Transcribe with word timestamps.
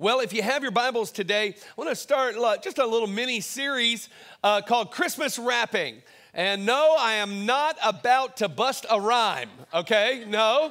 Well, 0.00 0.20
if 0.20 0.32
you 0.32 0.42
have 0.42 0.62
your 0.62 0.70
Bibles 0.70 1.10
today, 1.10 1.56
I 1.56 1.72
want 1.76 1.90
to 1.90 1.96
start 1.96 2.36
just 2.62 2.78
a 2.78 2.86
little 2.86 3.08
mini 3.08 3.40
series 3.40 4.08
uh, 4.44 4.60
called 4.60 4.92
Christmas 4.92 5.40
Wrapping. 5.40 6.02
And 6.32 6.64
no, 6.64 6.94
I 6.96 7.14
am 7.14 7.46
not 7.46 7.76
about 7.84 8.36
to 8.36 8.48
bust 8.48 8.86
a 8.88 9.00
rhyme, 9.00 9.50
okay? 9.74 10.24
No, 10.28 10.70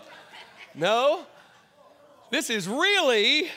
no. 0.73 1.25
This 2.31 2.49
is 2.49 2.69
really, 2.69 3.49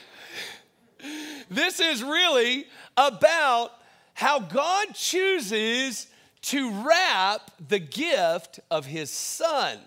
this 1.49 1.79
is 1.79 2.03
really 2.03 2.67
about 2.97 3.71
how 4.15 4.41
God 4.41 4.93
chooses 4.93 6.09
to 6.43 6.69
wrap 6.83 7.49
the 7.69 7.79
gift 7.79 8.59
of 8.73 8.87
His 8.87 9.09
Son. 9.13 9.79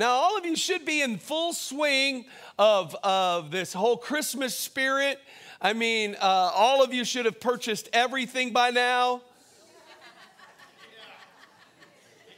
Now, 0.00 0.12
all 0.12 0.38
of 0.38 0.46
you 0.46 0.56
should 0.56 0.86
be 0.86 1.02
in 1.02 1.18
full 1.18 1.52
swing 1.52 2.24
of, 2.58 2.96
of 3.02 3.50
this 3.50 3.74
whole 3.74 3.98
Christmas 3.98 4.56
spirit. 4.56 5.20
I 5.60 5.74
mean, 5.74 6.16
uh, 6.18 6.24
all 6.54 6.82
of 6.82 6.94
you 6.94 7.04
should 7.04 7.26
have 7.26 7.38
purchased 7.38 7.90
everything 7.92 8.50
by 8.50 8.70
now. 8.70 9.20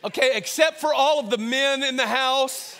Okay, 0.04 0.32
except 0.34 0.80
for 0.80 0.92
all 0.92 1.20
of 1.20 1.30
the 1.30 1.38
men 1.38 1.84
in 1.84 1.94
the 1.94 2.06
house 2.08 2.76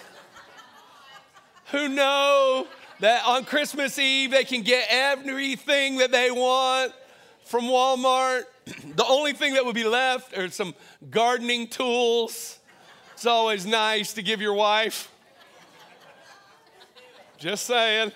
who 1.67 1.89
know 1.89 2.67
that 2.99 3.25
on 3.25 3.45
Christmas 3.45 4.01
Eve 4.01 4.33
they 4.33 4.43
can 4.43 4.63
get 4.63 4.89
everything 4.91 5.99
that 5.99 6.11
they 6.11 6.33
want 6.33 6.93
from 7.45 7.67
Walmart. 7.67 8.43
The 8.97 9.07
only 9.07 9.33
thing 9.33 9.55
that 9.55 9.65
would 9.65 9.77
be 9.77 9.85
left 9.85 10.37
are 10.37 10.51
some 10.51 10.75
gardening 11.09 11.69
tools. 11.69 12.59
It's 13.23 13.27
always 13.29 13.65
nice 13.65 14.15
to 14.15 14.23
give 14.23 14.41
your 14.41 14.55
wife. 14.55 15.09
Just 17.39 17.67
saying. 17.67 18.11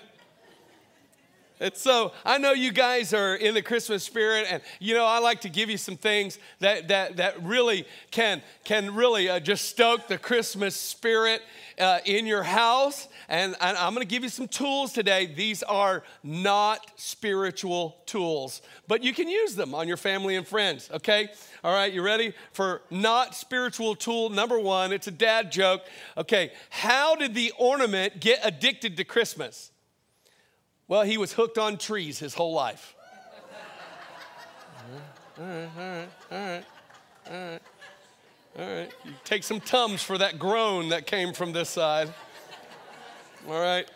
It's 1.59 1.81
so 1.81 2.11
I 2.23 2.37
know 2.37 2.51
you 2.51 2.71
guys 2.71 3.13
are 3.13 3.35
in 3.35 3.53
the 3.53 3.61
Christmas 3.61 4.03
spirit, 4.03 4.47
and 4.49 4.61
you 4.79 4.93
know 4.93 5.05
I 5.05 5.19
like 5.19 5.41
to 5.41 5.49
give 5.49 5.69
you 5.69 5.77
some 5.77 5.97
things 5.97 6.37
that 6.59 6.87
that 6.89 7.17
that 7.17 7.43
really 7.43 7.85
can 8.11 8.41
can 8.63 8.93
really 8.93 9.29
uh, 9.29 9.39
just 9.39 9.69
stoke 9.69 10.07
the 10.07 10.17
Christmas 10.17 10.75
spirit 10.75 11.41
uh, 11.79 11.99
in 12.05 12.25
your 12.25 12.43
house. 12.43 13.07
And, 13.29 13.55
and 13.61 13.77
I'm 13.77 13.93
going 13.93 14.05
to 14.05 14.09
give 14.09 14.23
you 14.23 14.29
some 14.29 14.47
tools 14.47 14.93
today. 14.93 15.25
These 15.25 15.63
are 15.63 16.03
not 16.23 16.91
spiritual 16.95 17.97
tools, 18.05 18.61
but 18.87 19.03
you 19.03 19.13
can 19.13 19.27
use 19.27 19.55
them 19.55 19.75
on 19.75 19.87
your 19.87 19.97
family 19.97 20.35
and 20.35 20.47
friends. 20.47 20.89
Okay, 20.93 21.29
all 21.63 21.73
right, 21.73 21.91
you 21.91 22.01
ready 22.01 22.33
for 22.53 22.81
not 22.89 23.35
spiritual 23.35 23.95
tool 23.95 24.29
number 24.29 24.59
one? 24.59 24.91
It's 24.91 25.07
a 25.07 25.11
dad 25.11 25.51
joke. 25.51 25.81
Okay, 26.17 26.51
how 26.69 27.15
did 27.15 27.33
the 27.33 27.51
ornament 27.57 28.19
get 28.19 28.39
addicted 28.43 28.97
to 28.97 29.03
Christmas? 29.03 29.71
Well, 30.87 31.03
he 31.03 31.17
was 31.17 31.33
hooked 31.33 31.57
on 31.57 31.77
trees 31.77 32.19
his 32.19 32.33
whole 32.33 32.53
life. 32.53 32.95
all 35.39 35.45
right, 35.45 35.69
all 35.77 35.83
right, 35.83 36.09
all 36.31 36.37
right, 36.37 36.65
all 37.29 37.51
right. 37.51 37.61
All 38.59 38.65
right, 38.65 38.91
take 39.23 39.43
some 39.43 39.59
tums 39.59 40.01
for 40.01 40.17
that 40.17 40.39
groan 40.39 40.89
that 40.89 41.05
came 41.05 41.31
from 41.33 41.51
this 41.51 41.69
side. 41.69 42.11
All 43.47 43.61
right. 43.61 43.87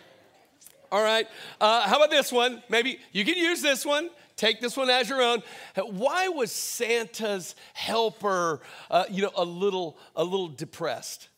All 0.91 1.01
right. 1.01 1.27
Uh, 1.59 1.87
how 1.87 1.95
about 1.95 2.09
this 2.11 2.31
one? 2.31 2.61
Maybe 2.69 2.99
you 3.11 3.25
can 3.25 3.37
use 3.37 3.61
this 3.61 3.85
one. 3.85 4.09
Take 4.35 4.61
this 4.61 4.77
one 4.77 4.89
as 4.89 5.09
your 5.09 5.21
own. 5.21 5.41
Why 5.75 6.27
was 6.27 6.51
Santa's 6.51 7.55
helper, 7.73 8.61
uh, 8.89 9.05
you 9.09 9.21
know, 9.21 9.31
a 9.35 9.45
little, 9.45 9.97
a 10.15 10.23
little 10.23 10.47
depressed? 10.47 11.29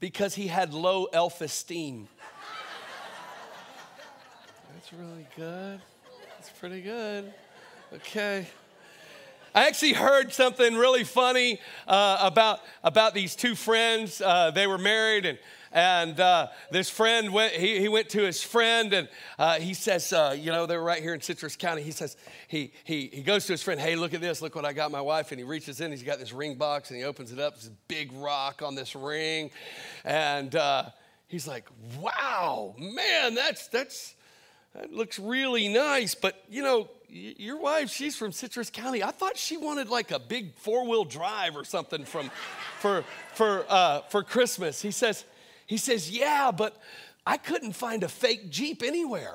Because 0.00 0.34
he 0.34 0.46
had 0.46 0.74
low 0.74 1.08
self-esteem. 1.12 2.08
That's 4.86 5.00
really 5.02 5.26
good. 5.34 5.80
That's 6.36 6.50
pretty 6.60 6.80
good. 6.80 7.34
Okay. 7.92 8.46
I 9.52 9.66
actually 9.66 9.94
heard 9.94 10.32
something 10.32 10.76
really 10.76 11.02
funny 11.02 11.58
uh, 11.88 12.18
about, 12.20 12.60
about 12.84 13.12
these 13.12 13.34
two 13.34 13.56
friends. 13.56 14.20
Uh, 14.20 14.52
they 14.52 14.68
were 14.68 14.78
married, 14.78 15.26
and 15.26 15.38
and 15.72 16.20
uh, 16.20 16.46
this 16.70 16.88
friend 16.88 17.32
went, 17.32 17.54
he, 17.54 17.80
he 17.80 17.88
went 17.88 18.10
to 18.10 18.22
his 18.22 18.42
friend 18.42 18.92
and 18.94 19.08
uh, 19.38 19.56
he 19.56 19.74
says, 19.74 20.10
uh, 20.12 20.34
you 20.38 20.50
know, 20.50 20.64
they're 20.64 20.80
right 20.80 21.02
here 21.02 21.12
in 21.12 21.20
Citrus 21.20 21.54
County. 21.56 21.82
He 21.82 21.90
says, 21.90 22.16
he, 22.48 22.72
he, 22.84 23.10
he 23.12 23.22
goes 23.22 23.44
to 23.46 23.52
his 23.52 23.62
friend, 23.62 23.78
hey, 23.78 23.94
look 23.94 24.14
at 24.14 24.22
this, 24.22 24.40
look 24.40 24.54
what 24.54 24.64
I 24.64 24.72
got 24.72 24.90
my 24.90 25.02
wife. 25.02 25.32
And 25.32 25.38
he 25.38 25.44
reaches 25.44 25.82
in, 25.82 25.90
he's 25.90 26.02
got 26.02 26.18
this 26.18 26.32
ring 26.32 26.54
box 26.54 26.90
and 26.90 26.98
he 26.98 27.04
opens 27.04 27.30
it 27.30 27.38
up. 27.38 27.56
There's 27.56 27.66
a 27.66 27.76
big 27.88 28.10
rock 28.12 28.62
on 28.62 28.74
this 28.74 28.94
ring. 28.94 29.50
And 30.02 30.54
uh, 30.54 30.84
he's 31.26 31.46
like, 31.46 31.68
wow, 32.00 32.74
man, 32.78 33.34
that's, 33.34 33.66
that's, 33.66 34.15
that 34.76 34.92
looks 34.92 35.18
really 35.18 35.68
nice. 35.68 36.14
But, 36.14 36.42
you 36.50 36.62
know, 36.62 36.90
your 37.08 37.56
wife, 37.58 37.90
she's 37.90 38.16
from 38.16 38.32
Citrus 38.32 38.68
County. 38.68 39.02
I 39.02 39.10
thought 39.10 39.36
she 39.38 39.56
wanted 39.56 39.88
like 39.88 40.10
a 40.10 40.18
big 40.18 40.54
four 40.56 40.86
wheel 40.86 41.04
drive 41.04 41.56
or 41.56 41.64
something 41.64 42.04
from, 42.04 42.30
for, 42.80 43.04
for, 43.34 43.64
uh, 43.68 44.02
for 44.02 44.22
Christmas. 44.22 44.82
He 44.82 44.90
says, 44.90 45.24
he 45.66 45.78
says, 45.78 46.10
Yeah, 46.10 46.50
but 46.50 46.76
I 47.26 47.38
couldn't 47.38 47.72
find 47.72 48.02
a 48.02 48.08
fake 48.08 48.50
Jeep 48.50 48.82
anywhere. 48.82 49.34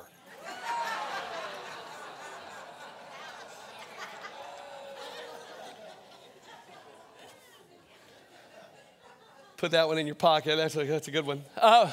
Put 9.56 9.72
that 9.72 9.86
one 9.86 9.98
in 9.98 10.06
your 10.06 10.16
pocket. 10.16 10.56
That's 10.56 10.74
a, 10.74 10.84
that's 10.84 11.06
a 11.06 11.12
good 11.12 11.24
one. 11.24 11.42
Uh, 11.56 11.92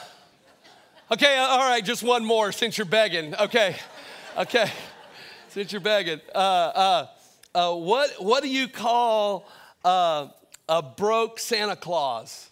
okay, 1.12 1.38
uh, 1.38 1.42
all 1.42 1.70
right, 1.70 1.84
just 1.84 2.04
one 2.04 2.26
more 2.26 2.52
since 2.52 2.78
you're 2.78 2.86
begging. 2.86 3.36
Okay, 3.36 3.76
okay, 4.38 4.72
since 5.50 5.72
you're 5.72 5.82
begging. 5.82 6.20
Uh, 6.34 6.38
uh, 6.38 7.08
uh 7.56 7.76
what, 7.76 8.12
what 8.20 8.44
do 8.44 8.50
you 8.50 8.68
call 8.68 9.48
uh, 9.84 10.28
a 10.68 10.82
broke 10.82 11.40
Santa 11.40 11.76
Claus? 11.76 12.50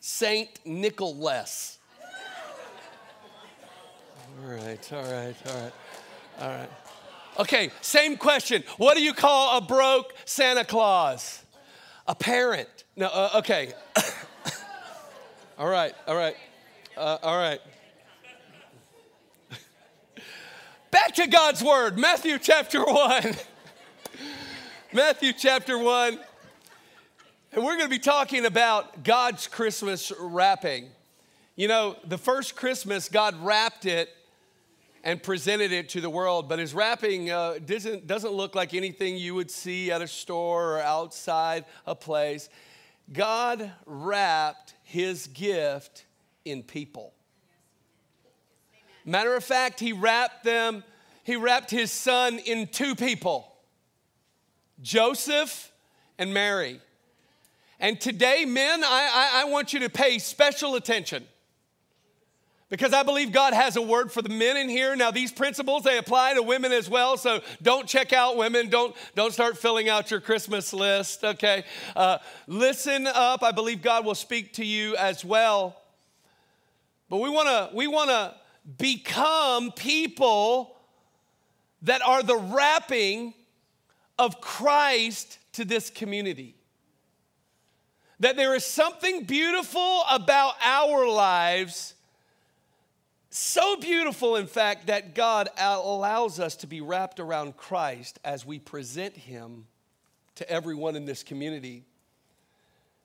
Saint 0.00 0.50
Nicholas. 0.64 1.78
All 4.42 4.48
right, 4.48 4.92
all 4.92 5.02
right, 5.02 5.34
all 5.46 5.54
right, 5.54 5.72
all 6.40 6.48
right. 6.48 6.70
Okay, 7.38 7.70
same 7.80 8.16
question. 8.16 8.62
What 8.76 8.96
do 8.96 9.02
you 9.02 9.14
call 9.14 9.56
a 9.56 9.60
broke 9.60 10.12
Santa 10.24 10.64
Claus? 10.64 11.42
A 12.06 12.14
parent. 12.14 12.68
No, 12.96 13.06
uh, 13.06 13.30
okay. 13.36 13.72
all 15.58 15.68
right, 15.68 15.94
all 16.06 16.16
right, 16.16 16.36
uh, 16.96 17.18
all 17.22 17.38
right. 17.38 17.60
Back 20.90 21.14
to 21.14 21.26
God's 21.26 21.62
word, 21.62 21.98
Matthew 21.98 22.38
chapter 22.38 22.84
1. 22.84 23.34
Matthew 24.92 25.32
chapter 25.32 25.78
1. 25.78 26.18
And 27.52 27.64
we're 27.64 27.76
going 27.76 27.86
to 27.86 27.88
be 27.88 27.98
talking 27.98 28.44
about 28.46 29.04
God's 29.04 29.46
Christmas 29.46 30.12
wrapping. 30.18 30.88
You 31.56 31.68
know, 31.68 31.96
the 32.06 32.18
first 32.18 32.56
Christmas, 32.56 33.08
God 33.08 33.36
wrapped 33.42 33.86
it 33.86 34.08
and 35.04 35.22
presented 35.22 35.72
it 35.72 35.88
to 35.90 36.00
the 36.00 36.10
world, 36.10 36.48
but 36.48 36.58
his 36.58 36.74
wrapping 36.74 37.30
uh, 37.30 37.58
doesn't, 37.64 38.06
doesn't 38.06 38.32
look 38.32 38.54
like 38.54 38.72
anything 38.72 39.16
you 39.16 39.34
would 39.34 39.50
see 39.50 39.90
at 39.90 40.00
a 40.00 40.06
store 40.06 40.76
or 40.76 40.80
outside 40.80 41.64
a 41.86 41.94
place. 41.94 42.48
God 43.12 43.72
wrapped 43.84 44.74
his 44.84 45.26
gift 45.26 46.04
in 46.44 46.62
people. 46.62 47.12
Matter 49.04 49.34
of 49.34 49.44
fact, 49.44 49.80
he 49.80 49.92
wrapped 49.92 50.44
them, 50.44 50.84
he 51.24 51.36
wrapped 51.36 51.70
his 51.70 51.90
son 51.90 52.38
in 52.38 52.68
two 52.68 52.94
people 52.94 53.48
Joseph 54.80 55.72
and 56.18 56.34
Mary. 56.34 56.80
And 57.78 58.00
today, 58.00 58.44
men, 58.44 58.84
I, 58.84 59.32
I, 59.34 59.42
I 59.42 59.44
want 59.50 59.72
you 59.72 59.80
to 59.80 59.90
pay 59.90 60.18
special 60.18 60.76
attention 60.76 61.24
because 62.72 62.94
I 62.94 63.02
believe 63.02 63.32
God 63.32 63.52
has 63.54 63.76
a 63.76 63.82
word 63.82 64.10
for 64.10 64.22
the 64.22 64.28
men 64.28 64.56
in 64.56 64.68
here. 64.68 64.96
Now, 64.96 65.10
these 65.10 65.30
principles, 65.30 65.82
they 65.82 65.98
apply 65.98 66.34
to 66.34 66.42
women 66.42 66.72
as 66.72 66.88
well, 66.88 67.16
so 67.16 67.40
don't 67.60 67.86
check 67.86 68.12
out 68.12 68.36
women. 68.36 68.70
Don't, 68.70 68.96
don't 69.14 69.32
start 69.32 69.58
filling 69.58 69.88
out 69.88 70.10
your 70.10 70.20
Christmas 70.20 70.72
list, 70.72 71.22
okay? 71.22 71.64
Uh, 71.94 72.18
listen 72.46 73.06
up. 73.08 73.42
I 73.42 73.50
believe 73.50 73.82
God 73.82 74.06
will 74.06 74.14
speak 74.14 74.54
to 74.54 74.64
you 74.64 74.96
as 74.96 75.24
well. 75.24 75.81
But 77.12 77.18
we 77.18 77.28
wanna, 77.28 77.68
we 77.74 77.88
wanna 77.88 78.34
become 78.78 79.70
people 79.70 80.78
that 81.82 82.00
are 82.00 82.22
the 82.22 82.38
wrapping 82.38 83.34
of 84.18 84.40
Christ 84.40 85.38
to 85.52 85.66
this 85.66 85.90
community 85.90 86.54
that 88.20 88.36
there 88.36 88.54
is 88.54 88.64
something 88.64 89.24
beautiful 89.24 90.04
about 90.10 90.54
our 90.64 91.06
lives, 91.06 91.92
so 93.28 93.76
beautiful, 93.76 94.36
in 94.36 94.46
fact, 94.46 94.86
that 94.86 95.14
God 95.14 95.50
allows 95.58 96.40
us 96.40 96.56
to 96.56 96.66
be 96.66 96.80
wrapped 96.80 97.20
around 97.20 97.58
Christ 97.58 98.20
as 98.24 98.46
we 98.46 98.58
present 98.58 99.18
Him 99.18 99.66
to 100.36 100.48
everyone 100.48 100.96
in 100.96 101.04
this 101.04 101.22
community. 101.22 101.84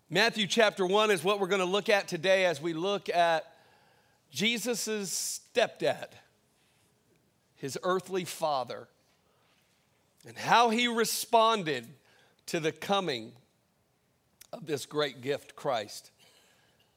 Matthew 0.09 0.48
chapter 0.48 0.86
1 0.86 1.12
is 1.12 1.25
what 1.25 1.42
we're 1.42 1.48
going 1.48 1.59
to 1.59 1.65
look 1.65 1.89
at 1.89 2.07
today 2.07 2.45
as 2.45 2.62
we 2.62 2.71
look 2.71 3.09
at 3.09 3.56
Jesus' 4.31 5.41
stepdad. 5.56 6.09
his 7.57 7.77
earthly 7.83 8.24
father, 8.24 8.88
and 10.27 10.38
how 10.38 10.69
he 10.69 10.88
responded 10.88 11.88
to 12.45 12.59
the 12.59 12.71
coming 12.71 13.33
of 14.53 14.65
this 14.65 14.85
great 14.85 15.21
gift, 15.21 15.56
Christ. 15.56 16.12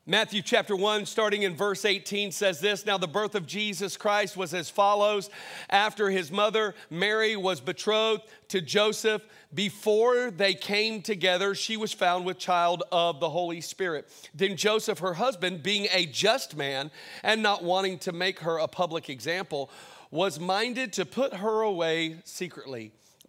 Matthew 0.07 0.41
chapter 0.41 0.75
1, 0.75 1.05
starting 1.05 1.43
in 1.43 1.55
verse 1.55 1.85
18, 1.85 2.33
says 2.33 2.59
this 2.59 2.87
Now 2.87 2.97
the 2.97 3.07
birth 3.07 3.35
of 3.35 3.47
Jesus 3.47 3.99
Christ 3.99 4.35
was 4.35 4.55
as 4.55 4.71
follows. 4.71 5.29
After 5.69 6.09
his 6.09 6.33
mother 6.33 6.75
Mary 6.89 7.37
was 7.37 7.61
betrothed 7.61 8.23
to 8.49 8.63
Joseph, 8.63 9.23
before 9.53 10.31
they 10.31 10.55
came 10.55 11.03
together, 11.03 11.55
she 11.55 11.77
was 11.77 11.93
found 11.93 12.25
with 12.25 12.39
child 12.39 12.83
of 12.91 13.21
the 13.21 13.29
Holy 13.29 13.61
Spirit. 13.61 14.11
Then 14.35 14.57
Joseph, 14.57 15.01
her 15.01 15.15
husband, 15.15 15.63
being 15.63 15.87
a 15.93 16.07
just 16.07 16.57
man 16.57 16.91
and 17.23 17.43
not 17.43 17.63
wanting 17.63 17.99
to 17.99 18.13
make 18.13 18.41
her 18.41 18.57
a 18.57 18.69
public 18.69 19.11
example, 19.11 19.71
was 20.11 20.41
minded 20.41 20.95
to 20.95 21.05
put 21.05 21.35
her 21.35 21.61
away 21.61 22.17
secretly. 22.25 22.93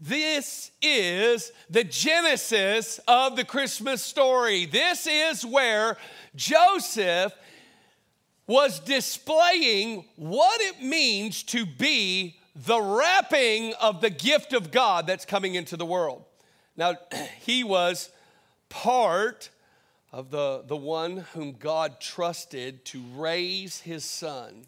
This 0.00 0.70
is 0.80 1.52
the 1.68 1.84
genesis 1.84 2.98
of 3.06 3.36
the 3.36 3.44
Christmas 3.44 4.02
story. 4.02 4.64
This 4.64 5.06
is 5.06 5.44
where 5.44 5.98
Joseph 6.34 7.34
was 8.46 8.80
displaying 8.80 10.06
what 10.16 10.60
it 10.62 10.82
means 10.82 11.42
to 11.42 11.66
be 11.66 12.36
the 12.56 12.80
wrapping 12.80 13.74
of 13.74 14.00
the 14.00 14.10
gift 14.10 14.54
of 14.54 14.70
God 14.70 15.06
that's 15.06 15.26
coming 15.26 15.54
into 15.54 15.76
the 15.76 15.84
world. 15.84 16.24
Now, 16.76 16.94
he 17.40 17.62
was 17.62 18.10
part 18.70 19.50
of 20.12 20.30
the, 20.30 20.64
the 20.66 20.76
one 20.76 21.18
whom 21.34 21.52
God 21.52 22.00
trusted 22.00 22.86
to 22.86 23.02
raise 23.14 23.80
his 23.80 24.04
son. 24.04 24.64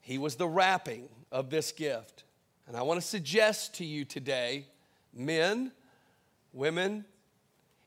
He 0.00 0.18
was 0.18 0.34
the 0.34 0.48
wrapping 0.48 1.08
of 1.30 1.50
this 1.50 1.70
gift. 1.70 2.24
And 2.72 2.78
I 2.78 2.84
want 2.84 2.98
to 2.98 3.06
suggest 3.06 3.74
to 3.74 3.84
you 3.84 4.06
today, 4.06 4.64
men, 5.12 5.72
women, 6.54 7.04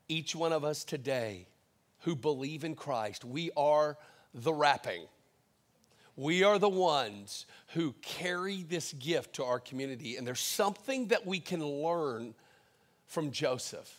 each 0.08 0.36
one 0.36 0.52
of 0.52 0.62
us 0.62 0.84
today 0.84 1.48
who 2.02 2.14
believe 2.14 2.62
in 2.62 2.76
Christ, 2.76 3.24
we 3.24 3.50
are 3.56 3.98
the 4.32 4.52
wrapping. 4.52 5.02
We 6.14 6.44
are 6.44 6.60
the 6.60 6.68
ones 6.68 7.46
who 7.74 7.96
carry 8.00 8.62
this 8.62 8.92
gift 8.92 9.34
to 9.34 9.44
our 9.44 9.58
community. 9.58 10.16
And 10.16 10.24
there's 10.24 10.38
something 10.38 11.08
that 11.08 11.26
we 11.26 11.40
can 11.40 11.66
learn 11.66 12.32
from 13.06 13.32
Joseph. 13.32 13.92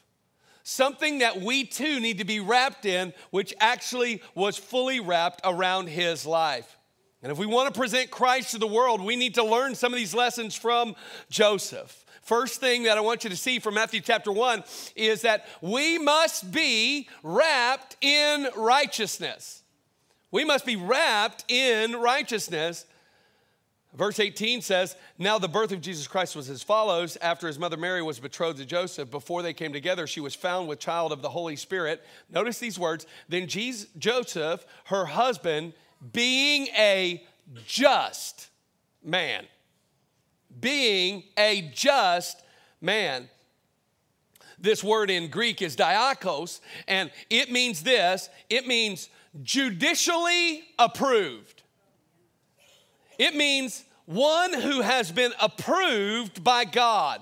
Something 0.63 1.19
that 1.19 1.41
we 1.41 1.65
too 1.65 1.99
need 1.99 2.19
to 2.19 2.23
be 2.23 2.39
wrapped 2.39 2.85
in, 2.85 3.13
which 3.31 3.53
actually 3.59 4.21
was 4.35 4.55
fully 4.55 5.01
wrapped 5.01 5.41
around 5.43 5.89
his 5.89 6.25
life. 6.25 6.76
And 7.27 7.33
if 7.33 7.37
we 7.37 7.45
want 7.45 7.73
to 7.73 7.77
present 7.77 8.09
Christ 8.09 8.51
to 8.51 8.57
the 8.57 8.67
world, 8.67 9.01
we 9.01 9.17
need 9.17 9.33
to 9.33 9.43
learn 9.43 9.75
some 9.75 9.91
of 9.91 9.99
these 9.99 10.15
lessons 10.15 10.55
from 10.55 10.95
Joseph. 11.29 12.05
First 12.21 12.61
thing 12.61 12.83
that 12.83 12.97
I 12.97 13.01
want 13.01 13.25
you 13.25 13.29
to 13.29 13.35
see 13.35 13.59
from 13.59 13.73
Matthew 13.73 13.99
chapter 13.99 14.31
1 14.31 14.63
is 14.95 15.23
that 15.23 15.45
we 15.61 15.97
must 15.97 16.53
be 16.53 17.09
wrapped 17.23 17.97
in 17.99 18.47
righteousness. 18.55 19.61
We 20.31 20.45
must 20.45 20.65
be 20.65 20.77
wrapped 20.77 21.43
in 21.51 21.97
righteousness. 21.97 22.85
Verse 23.93 24.21
18 24.21 24.61
says, 24.61 24.95
Now 25.17 25.37
the 25.37 25.49
birth 25.49 25.73
of 25.73 25.81
Jesus 25.81 26.07
Christ 26.07 26.33
was 26.33 26.49
as 26.49 26.63
follows. 26.63 27.17
After 27.17 27.47
his 27.47 27.59
mother 27.59 27.75
Mary 27.75 28.01
was 28.01 28.21
betrothed 28.21 28.59
to 28.59 28.65
Joseph, 28.65 29.11
before 29.11 29.41
they 29.41 29.53
came 29.53 29.73
together, 29.73 30.07
she 30.07 30.21
was 30.21 30.33
found 30.33 30.69
with 30.69 30.79
child 30.79 31.11
of 31.11 31.21
the 31.21 31.27
Holy 31.27 31.57
Spirit. 31.57 32.05
Notice 32.29 32.57
these 32.57 32.79
words. 32.79 33.05
Then 33.27 33.47
Jesus, 33.47 33.89
Joseph, 33.97 34.65
her 34.85 35.07
husband, 35.07 35.73
being 36.13 36.67
a 36.77 37.23
just 37.65 38.49
man. 39.03 39.45
Being 40.59 41.23
a 41.37 41.71
just 41.73 42.41
man. 42.81 43.29
This 44.59 44.83
word 44.83 45.11
in 45.11 45.29
Greek 45.29 45.61
is 45.61 45.75
dikaios, 45.75 46.61
and 46.87 47.11
it 47.29 47.51
means 47.51 47.83
this 47.83 48.29
it 48.49 48.65
means 48.67 49.09
judicially 49.43 50.63
approved. 50.79 51.63
It 53.19 53.35
means 53.35 53.83
one 54.05 54.53
who 54.53 54.81
has 54.81 55.11
been 55.11 55.33
approved 55.39 56.43
by 56.43 56.65
God. 56.65 57.21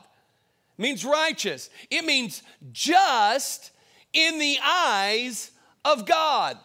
It 0.77 0.81
means 0.81 1.04
righteous. 1.04 1.69
It 1.89 2.06
means 2.06 2.44
just 2.72 3.72
in 4.13 4.39
the 4.39 4.57
eyes 4.63 5.51
of 5.83 6.06
God. 6.06 6.57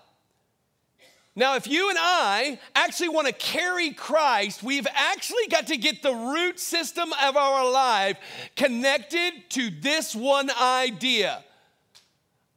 Now, 1.37 1.55
if 1.55 1.69
you 1.69 1.89
and 1.89 1.99
I 2.01 2.59
actually 2.75 3.11
want 3.11 3.29
to 3.29 3.33
carry 3.33 3.93
Christ, 3.93 4.63
we've 4.63 4.87
actually 4.93 5.47
got 5.49 5.69
to 5.69 5.77
get 5.77 6.03
the 6.03 6.13
root 6.13 6.59
system 6.59 7.13
of 7.23 7.37
our 7.37 7.71
life 7.71 8.19
connected 8.57 9.33
to 9.51 9.71
this 9.71 10.15
one 10.15 10.51
idea 10.61 11.45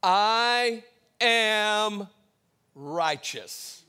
I 0.02 0.82
am 1.20 2.08
righteous. 2.74 3.83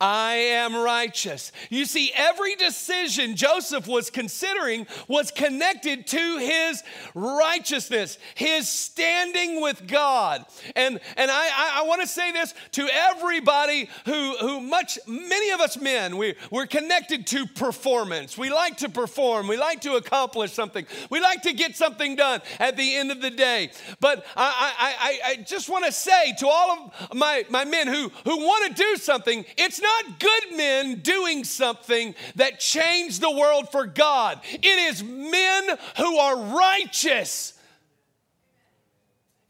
I 0.00 0.34
am 0.34 0.74
righteous. 0.74 1.52
You 1.70 1.84
see, 1.84 2.10
every 2.16 2.56
decision 2.56 3.36
Joseph 3.36 3.86
was 3.86 4.10
considering 4.10 4.88
was 5.06 5.30
connected 5.30 6.08
to 6.08 6.38
his 6.38 6.82
righteousness, 7.14 8.18
his 8.34 8.68
standing 8.68 9.60
with 9.60 9.86
God. 9.86 10.44
And, 10.74 10.98
and 11.16 11.30
I, 11.30 11.44
I, 11.46 11.80
I 11.80 11.86
want 11.86 12.00
to 12.00 12.08
say 12.08 12.32
this 12.32 12.54
to 12.72 12.88
everybody 12.92 13.88
who, 14.04 14.36
who 14.38 14.60
much, 14.60 14.98
many 15.06 15.50
of 15.50 15.60
us 15.60 15.80
men, 15.80 16.16
we, 16.16 16.34
we're 16.50 16.66
connected 16.66 17.28
to 17.28 17.46
performance. 17.46 18.36
We 18.36 18.50
like 18.50 18.78
to 18.78 18.88
perform, 18.88 19.46
we 19.46 19.56
like 19.56 19.82
to 19.82 19.92
accomplish 19.92 20.52
something, 20.52 20.86
we 21.08 21.20
like 21.20 21.42
to 21.42 21.52
get 21.52 21.76
something 21.76 22.16
done 22.16 22.42
at 22.58 22.76
the 22.76 22.96
end 22.96 23.12
of 23.12 23.20
the 23.20 23.30
day. 23.30 23.70
But 24.00 24.26
I, 24.36 24.74
I, 24.78 24.94
I, 24.98 25.30
I 25.30 25.36
just 25.42 25.68
want 25.68 25.84
to 25.84 25.92
say 25.92 26.34
to 26.40 26.48
all 26.48 26.92
of 27.10 27.14
my, 27.14 27.44
my 27.48 27.64
men 27.64 27.86
who, 27.86 28.10
who 28.24 28.38
want 28.38 28.76
to 28.76 28.82
do 28.82 28.96
something, 28.96 29.44
it's 29.56 29.80
not 29.84 30.18
good 30.18 30.56
men 30.56 31.00
doing 31.00 31.44
something 31.44 32.14
that 32.36 32.58
changed 32.58 33.20
the 33.20 33.30
world 33.30 33.70
for 33.70 33.86
God. 33.86 34.40
It 34.52 34.66
is 34.66 35.02
men 35.04 35.68
who 35.96 36.16
are 36.16 36.36
righteous. 36.56 37.58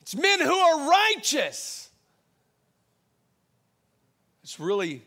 It's 0.02 0.14
men 0.14 0.40
who 0.40 0.54
are 0.54 0.90
righteous. 0.90 1.88
It's 4.42 4.60
really, 4.60 5.02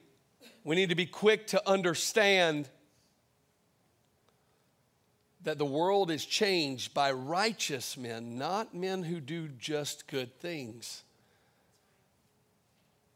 we 0.64 0.76
need 0.76 0.90
to 0.90 0.96
be 0.96 1.06
quick 1.06 1.46
to 1.48 1.70
understand 1.70 2.68
that 5.44 5.58
the 5.58 5.66
world 5.66 6.10
is 6.12 6.26
changed 6.26 6.94
by 6.94 7.12
righteous 7.12 7.96
men, 7.96 8.38
not 8.38 8.74
men 8.74 9.04
who 9.04 9.22
do 9.22 9.48
just 9.48 10.08
good 10.08 10.38
things. 10.40 11.04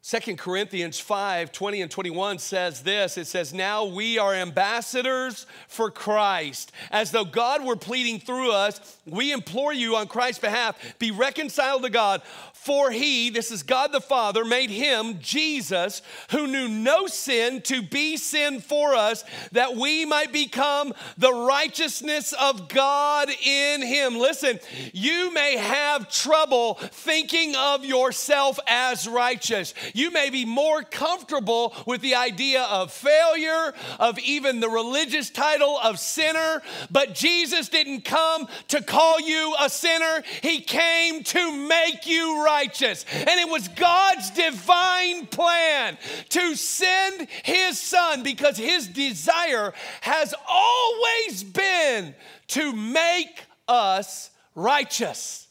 Second 0.04 0.40
Corinthians 0.40 1.00
5 1.00 1.52
20 1.52 1.82
and 1.84 1.92
21 1.92 2.40
says 2.40 2.82
this 2.82 3.20
it 3.20 3.28
says, 3.28 3.54
Now 3.54 3.86
we 3.86 4.18
are 4.18 4.34
ambassadors 4.34 5.46
for 5.68 5.92
Christ. 5.92 6.72
As 6.90 7.12
though 7.12 7.24
God 7.24 7.64
were 7.64 7.76
pleading 7.76 8.20
through 8.20 8.52
us, 8.52 8.98
we 9.06 9.32
implore 9.32 9.72
you 9.72 9.96
on 9.96 10.08
Christ's 10.08 10.42
behalf, 10.42 10.96
be 10.98 11.12
reconciled 11.12 11.84
to 11.84 11.92
God. 11.92 12.24
For 12.62 12.92
he, 12.92 13.32
this 13.32 13.50
is 13.50 13.64
God 13.64 13.92
the 13.92 14.00
Father, 14.00 14.46
made 14.46 14.70
him, 14.70 15.18
Jesus, 15.20 16.04
who 16.30 16.46
knew 16.46 16.68
no 16.68 17.08
sin, 17.08 17.64
to 17.64 17.82
be 17.82 18.18
sin 18.18 18.60
for 18.60 18.94
us, 18.94 19.24
that 19.52 19.76
we 19.76 20.06
might 20.06 20.32
become 20.32 20.94
the 21.18 21.34
righteousness 21.34 22.34
of 22.40 22.70
God 22.70 23.30
in 23.44 23.82
him. 23.82 24.16
Listen, 24.16 24.60
you 24.94 25.34
may 25.34 25.58
have 25.58 26.12
trouble 26.12 26.76
thinking 26.76 27.56
of 27.56 27.84
yourself 27.84 28.60
as 28.68 29.08
righteous. 29.08 29.74
You 29.94 30.12
may 30.12 30.30
be 30.30 30.46
more 30.46 30.84
comfortable 30.84 31.76
with 31.86 32.02
the 32.02 32.16
idea 32.16 32.64
of 32.64 32.92
failure, 32.92 33.74
of 34.00 34.20
even 34.20 34.60
the 34.60 34.70
religious 34.70 35.30
title 35.30 35.78
of 35.84 36.00
sinner, 36.00 36.62
but 36.90 37.14
Jesus 37.14 37.70
didn't 37.70 38.02
come 38.02 38.48
to 38.70 38.82
call 38.82 39.20
you 39.20 39.56
a 39.60 39.70
sinner, 39.70 40.24
he 40.42 40.62
came 40.62 41.24
to 41.24 41.68
make 41.68 42.06
you 42.08 42.44
righteous. 42.44 43.06
And 43.12 43.40
it 43.40 43.50
was 43.50 43.68
God's 43.70 44.32
divine 44.32 45.28
plan 45.28 45.98
to 46.30 46.56
send 46.56 47.28
his 47.44 47.80
son 47.80 48.24
because 48.24 48.58
his 48.58 48.88
desire 48.88 49.74
has 50.02 50.34
always 50.48 51.44
been 51.44 52.16
to 52.48 52.74
make 52.74 53.46
us 53.68 54.30
righteous, 54.56 55.48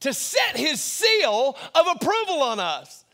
to 0.00 0.12
set 0.14 0.56
his 0.56 0.80
seal 0.80 1.56
of 1.74 1.86
approval 1.96 2.42
on 2.42 2.60
us. 2.60 3.04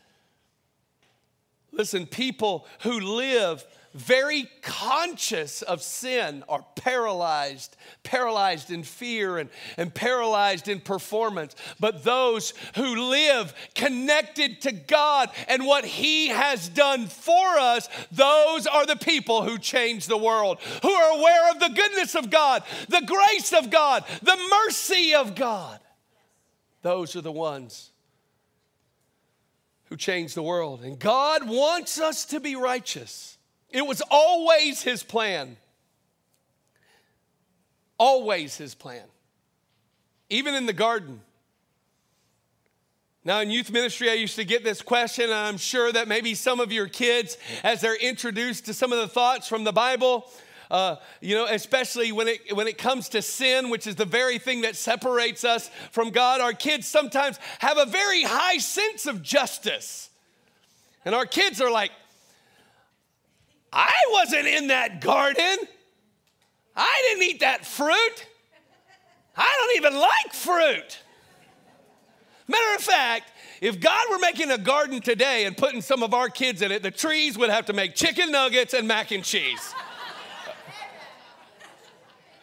Listen, 1.73 2.05
people 2.05 2.67
who 2.81 2.99
live 2.99 3.65
very 3.93 4.49
conscious 4.61 5.61
of 5.61 5.81
sin 5.81 6.43
are 6.49 6.65
paralyzed, 6.75 7.75
paralyzed 8.01 8.71
in 8.71 8.83
fear 8.83 9.37
and, 9.37 9.49
and 9.77 9.93
paralyzed 9.93 10.67
in 10.67 10.79
performance. 10.79 11.55
But 11.79 12.03
those 12.03 12.53
who 12.75 13.09
live 13.09 13.53
connected 13.75 14.61
to 14.61 14.71
God 14.71 15.29
and 15.47 15.65
what 15.65 15.85
He 15.85 16.29
has 16.29 16.69
done 16.69 17.07
for 17.07 17.57
us, 17.59 17.87
those 18.11 18.65
are 18.65 18.85
the 18.85 18.95
people 18.95 19.43
who 19.43 19.59
change 19.59 20.07
the 20.07 20.17
world, 20.17 20.57
who 20.81 20.91
are 20.91 21.19
aware 21.19 21.51
of 21.51 21.59
the 21.59 21.69
goodness 21.69 22.15
of 22.15 22.31
God, 22.31 22.63
the 22.89 23.03
grace 23.05 23.53
of 23.53 23.69
God, 23.69 24.03
the 24.23 24.37
mercy 24.65 25.13
of 25.13 25.35
God. 25.35 25.79
Those 26.81 27.15
are 27.15 27.21
the 27.21 27.31
ones 27.31 27.92
who 29.93 29.97
change 29.97 30.33
the 30.33 30.41
world. 30.41 30.83
And 30.83 30.97
God 30.97 31.47
wants 31.47 32.01
us 32.01 32.25
to 32.25 32.39
be 32.39 32.55
righteous. 32.55 33.37
It 33.69 33.85
was 33.85 34.01
always 34.09 34.81
his 34.81 35.03
plan. 35.03 35.55
Always 37.99 38.57
his 38.57 38.73
plan. 38.73 39.03
Even 40.31 40.55
in 40.55 40.65
the 40.65 40.73
garden. 40.73 41.21
Now, 43.23 43.41
in 43.41 43.51
youth 43.51 43.69
ministry, 43.69 44.09
I 44.09 44.15
used 44.15 44.35
to 44.37 44.43
get 44.43 44.63
this 44.63 44.81
question, 44.81 45.25
and 45.25 45.33
I'm 45.33 45.57
sure 45.57 45.91
that 45.91 46.07
maybe 46.07 46.33
some 46.33 46.59
of 46.59 46.71
your 46.71 46.87
kids, 46.87 47.37
as 47.63 47.79
they're 47.81 47.95
introduced 47.95 48.65
to 48.65 48.73
some 48.73 48.91
of 48.91 48.97
the 48.97 49.07
thoughts 49.07 49.47
from 49.47 49.63
the 49.63 49.71
Bible, 49.71 50.27
uh, 50.73 50.95
you 51.21 51.35
know, 51.35 51.45
especially 51.45 52.11
when 52.11 52.27
it, 52.27 52.55
when 52.55 52.67
it 52.67 52.79
comes 52.79 53.07
to 53.09 53.21
sin, 53.21 53.69
which 53.69 53.85
is 53.85 53.95
the 53.95 54.05
very 54.05 54.39
thing 54.39 54.61
that 54.61 54.75
separates 54.75 55.43
us 55.43 55.69
from 55.91 56.09
God, 56.09 56.41
our 56.41 56.51
kids 56.51 56.87
sometimes 56.87 57.37
have 57.59 57.77
a 57.77 57.85
very 57.85 58.23
high 58.23 58.57
sense 58.57 59.05
of 59.05 59.21
justice. 59.21 60.09
And 61.05 61.13
our 61.13 61.27
kids 61.27 61.61
are 61.61 61.69
like, 61.69 61.91
I 63.71 63.93
wasn't 64.09 64.47
in 64.47 64.67
that 64.67 64.99
garden. 64.99 65.57
I 66.75 67.01
didn't 67.07 67.23
eat 67.29 67.41
that 67.41 67.67
fruit. 67.67 68.27
I 69.37 69.55
don't 69.57 69.85
even 69.85 69.99
like 69.99 70.33
fruit. 70.33 70.99
Matter 72.47 72.75
of 72.75 72.81
fact, 72.81 73.31
if 73.61 73.79
God 73.79 74.07
were 74.09 74.19
making 74.19 74.49
a 74.49 74.57
garden 74.57 75.01
today 75.01 75.45
and 75.45 75.55
putting 75.55 75.81
some 75.81 76.01
of 76.01 76.15
our 76.15 76.29
kids 76.29 76.63
in 76.63 76.71
it, 76.71 76.81
the 76.81 76.91
trees 76.91 77.37
would 77.37 77.51
have 77.51 77.67
to 77.67 77.73
make 77.73 77.93
chicken 77.93 78.31
nuggets 78.31 78.73
and 78.73 78.87
mac 78.87 79.11
and 79.11 79.23
cheese. 79.23 79.73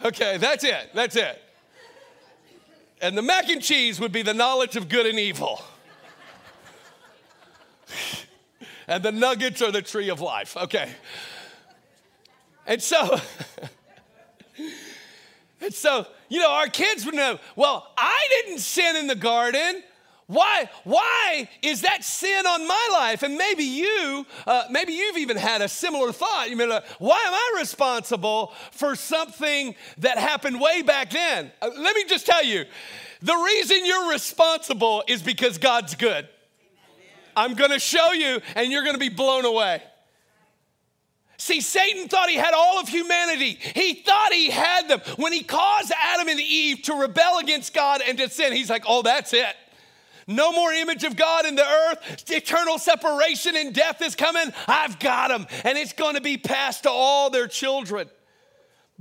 Okay, 0.05 0.39
that's 0.39 0.65
it. 0.65 0.91
That's 0.95 1.17
it. 1.17 1.43
And 3.03 3.17
the 3.17 3.23
mac 3.23 3.49
and 3.49 3.63
cheese 3.63 3.99
would 4.01 4.13
be 4.13 4.23
the 4.23 4.35
knowledge 4.35 4.77
of 4.77 4.89
good 4.89 5.07
and 5.07 5.19
evil. 5.19 5.63
and 8.87 9.03
the 9.03 9.13
nuggets 9.13 9.63
are 9.63 9.71
the 9.71 9.83
tree 9.83 10.11
of 10.11 10.21
life. 10.21 10.57
Okay. 10.57 10.91
And 12.67 12.83
so, 12.83 13.19
and 15.61 15.73
so, 15.73 16.07
you 16.29 16.41
know, 16.41 16.51
our 16.51 16.69
kids 16.69 17.05
would 17.07 17.15
know, 17.15 17.39
well, 17.57 17.91
I 17.97 18.27
didn't 18.31 18.61
sin 18.61 18.97
in 18.97 19.07
the 19.07 19.15
garden. 19.15 19.83
Why, 20.31 20.71
why 20.85 21.49
is 21.61 21.81
that 21.81 22.05
sin 22.05 22.47
on 22.47 22.65
my 22.65 22.89
life? 22.93 23.25
And 23.25 23.37
maybe 23.37 23.65
you, 23.65 24.25
uh, 24.47 24.63
maybe 24.71 24.93
you've 24.93 25.17
even 25.17 25.37
had 25.37 25.61
a 25.61 25.67
similar 25.67 26.13
thought. 26.13 26.49
You 26.51 26.57
mean, 26.57 26.71
uh, 26.71 26.83
why 27.01 27.19
am 27.27 27.35
I 27.35 27.59
responsible 27.59 28.53
for 28.71 28.95
something 28.95 29.75
that 29.99 30.19
happened 30.19 30.61
way 30.61 30.83
back 30.83 31.11
then? 31.11 31.51
Uh, 31.61 31.71
let 31.77 31.97
me 31.97 32.05
just 32.05 32.27
tell 32.27 32.45
you, 32.45 32.65
the 33.21 33.35
reason 33.35 33.85
you're 33.85 34.13
responsible 34.13 35.03
is 35.09 35.21
because 35.21 35.59
God's 35.59 35.97
good. 35.97 36.29
I'm 37.37 37.55
going 37.55 37.73
to 37.73 37.81
show 37.81 38.13
you, 38.13 38.41
and 38.55 38.71
you're 38.71 38.85
going 38.85 38.95
to 38.95 39.01
be 39.01 39.09
blown 39.09 39.45
away. 39.45 39.83
See, 41.39 41.61
Satan 41.61 42.07
thought 42.07 42.29
he 42.29 42.37
had 42.37 42.55
all 42.55 42.79
of 42.79 42.89
humanity. 42.89 43.59
He 43.75 43.95
thought 43.95 44.33
he 44.33 44.51
had 44.51 44.87
them. 44.87 45.01
When 45.17 45.33
he 45.33 45.43
caused 45.43 45.91
Adam 46.01 46.29
and 46.29 46.39
Eve 46.39 46.83
to 46.83 46.95
rebel 46.95 47.39
against 47.39 47.75
God 47.75 48.01
and 48.07 48.17
to 48.19 48.29
sin, 48.29 48.53
he's 48.53 48.71
like, 48.71 48.85
oh, 48.87 49.03
that's 49.03 49.33
it. 49.33 49.57
No 50.31 50.53
more 50.53 50.73
image 50.73 51.03
of 51.03 51.17
God 51.17 51.45
in 51.45 51.57
the 51.57 51.67
earth. 51.67 52.31
Eternal 52.31 52.79
separation 52.79 53.57
and 53.57 53.75
death 53.75 54.01
is 54.01 54.15
coming. 54.15 54.53
I've 54.69 54.99
got 55.01 55.29
them. 55.29 55.47
And 55.65 55.77
it's 55.77 55.93
going 55.93 56.15
to 56.15 56.21
be 56.21 56.37
passed 56.37 56.85
to 56.85 56.91
all 56.91 57.31
their 57.31 57.49
children. 57.49 58.09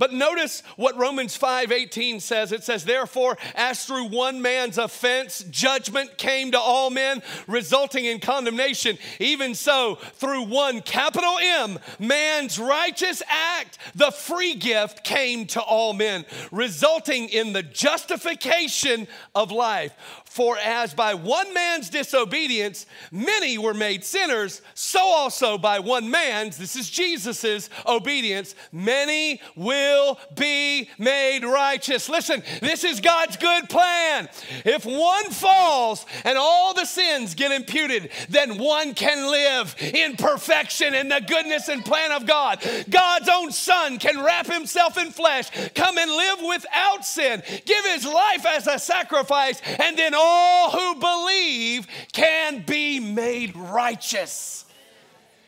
But 0.00 0.14
notice 0.14 0.62
what 0.76 0.96
Romans 0.96 1.36
5:18 1.36 2.20
says. 2.20 2.52
It 2.52 2.64
says, 2.64 2.86
"Therefore, 2.86 3.36
as 3.54 3.84
through 3.84 4.06
one 4.06 4.40
man's 4.40 4.78
offense 4.78 5.44
judgment 5.50 6.16
came 6.16 6.52
to 6.52 6.58
all 6.58 6.88
men, 6.88 7.22
resulting 7.46 8.06
in 8.06 8.18
condemnation, 8.18 8.98
even 9.18 9.54
so 9.54 9.96
through 10.14 10.44
one 10.44 10.80
capital 10.80 11.38
M 11.38 11.78
man's 11.98 12.58
righteous 12.58 13.22
act, 13.28 13.76
the 13.94 14.10
free 14.10 14.54
gift 14.54 15.04
came 15.04 15.46
to 15.48 15.60
all 15.60 15.92
men, 15.92 16.24
resulting 16.50 17.28
in 17.28 17.52
the 17.52 17.62
justification 17.62 19.06
of 19.34 19.52
life. 19.52 19.92
For 20.24 20.56
as 20.56 20.94
by 20.94 21.12
one 21.12 21.52
man's 21.52 21.90
disobedience 21.90 22.86
many 23.10 23.58
were 23.58 23.74
made 23.74 24.02
sinners, 24.04 24.62
so 24.72 25.00
also 25.00 25.58
by 25.58 25.80
one 25.80 26.10
man's, 26.10 26.56
this 26.56 26.74
is 26.74 26.88
Jesus's 26.88 27.68
obedience, 27.84 28.54
many 28.72 29.42
will 29.56 29.89
be 30.34 30.88
made 30.98 31.44
righteous. 31.44 32.08
Listen, 32.08 32.42
this 32.60 32.84
is 32.84 33.00
God's 33.00 33.36
good 33.36 33.68
plan. 33.68 34.28
If 34.64 34.84
one 34.84 35.30
falls 35.30 36.06
and 36.24 36.38
all 36.38 36.74
the 36.74 36.84
sins 36.84 37.34
get 37.34 37.52
imputed, 37.52 38.10
then 38.28 38.58
one 38.58 38.94
can 38.94 39.30
live 39.30 39.74
in 39.80 40.16
perfection 40.16 40.94
in 40.94 41.08
the 41.08 41.22
goodness 41.26 41.68
and 41.68 41.84
plan 41.84 42.12
of 42.12 42.26
God. 42.26 42.62
God's 42.88 43.28
own 43.28 43.52
Son 43.52 43.98
can 43.98 44.22
wrap 44.22 44.46
himself 44.46 44.96
in 44.98 45.10
flesh, 45.10 45.50
come 45.74 45.98
and 45.98 46.10
live 46.10 46.38
without 46.48 47.04
sin, 47.04 47.42
give 47.64 47.84
his 47.84 48.04
life 48.04 48.46
as 48.46 48.66
a 48.66 48.78
sacrifice, 48.78 49.60
and 49.78 49.98
then 49.98 50.12
all 50.16 50.70
who 50.70 51.00
believe 51.00 51.86
can 52.12 52.64
be 52.66 53.00
made 53.00 53.56
righteous. 53.56 54.64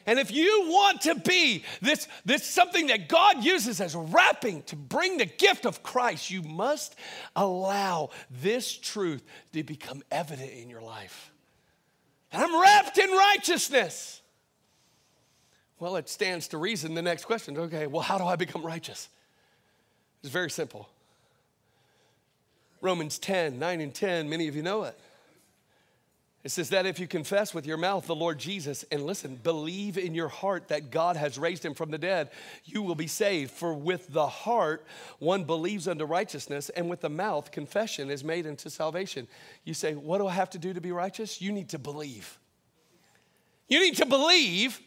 And 0.07 0.19
if 0.19 0.33
you 0.33 0.65
want 0.67 1.03
to 1.03 1.15
be 1.15 1.65
this, 1.81 2.09
this 2.25 2.45
something 2.45 2.89
that 2.89 3.09
God 3.09 3.45
uses 3.45 3.81
as 3.81 3.95
wrapping 3.95 4.63
to 4.65 4.77
bring 4.77 5.19
the 5.19 5.27
gift 5.27 5.67
of 5.67 5.83
Christ, 5.83 6.31
you 6.31 6.43
must 6.43 6.97
allow 7.37 8.11
this 8.31 8.73
truth 8.77 9.23
to 9.53 9.63
become 9.63 10.03
evident 10.11 10.51
in 10.51 10.69
your 10.69 10.83
life. 10.83 11.31
I'm 12.33 12.61
wrapped 12.61 12.99
in 12.99 13.11
righteousness. 13.11 14.21
Well, 15.79 15.97
it 15.97 16.09
stands 16.09 16.49
to 16.49 16.59
reason 16.59 16.95
the 16.95 17.03
next 17.03 17.25
question 17.25 17.59
okay, 17.59 17.87
well, 17.87 18.03
how 18.03 18.19
do 18.19 18.25
I 18.25 18.37
become 18.37 18.65
righteous? 18.65 19.09
It's 20.23 20.33
very 20.33 20.51
simple. 20.51 20.89
Romans 22.81 23.19
10, 23.19 23.59
9 23.59 23.81
and 23.81 23.95
10, 23.95 24.29
many 24.29 24.49
of 24.49 24.57
you 24.57 24.63
know 24.63 24.85
it. 24.85 24.99
It 26.45 26.51
says 26.51 26.71
that 26.71 26.87
if 26.87 26.99
you 26.99 27.07
confess 27.07 27.55
with 27.55 27.67
your 27.67 27.77
mouth 27.77 28.07
the 28.07 28.17
Lord 28.17 28.39
Jesus 28.41 28.85
and 28.91 29.05
listen, 29.05 29.37
believe 29.37 29.97
in 29.97 30.13
your 30.13 30.29
heart 30.29 30.69
that 30.69 30.91
God 30.91 31.17
has 31.17 31.39
raised 31.39 31.65
him 31.65 31.73
from 31.73 31.93
the 31.93 31.99
dead, 31.99 32.31
you 32.65 32.83
will 32.83 32.97
be 32.97 33.07
saved. 33.07 33.53
For 33.53 33.73
with 33.73 34.13
the 34.13 34.27
heart 34.27 34.85
one 35.21 35.45
believes 35.45 35.87
unto 35.87 36.05
righteousness, 36.05 36.69
and 36.71 36.91
with 36.91 37.01
the 37.01 37.09
mouth 37.09 37.53
confession 37.53 38.11
is 38.11 38.25
made 38.25 38.49
unto 38.49 38.71
salvation. 38.71 39.29
You 39.65 39.73
say, 39.73 39.95
What 39.95 40.19
do 40.19 40.27
I 40.27 40.33
have 40.33 40.51
to 40.51 40.59
do 40.59 40.73
to 40.73 40.81
be 40.81 40.91
righteous? 40.91 41.41
You 41.41 41.53
need 41.53 41.69
to 41.69 41.79
believe. 41.79 42.39
You 43.69 43.81
need 43.81 43.97
to 43.99 44.07
believe 44.07 44.81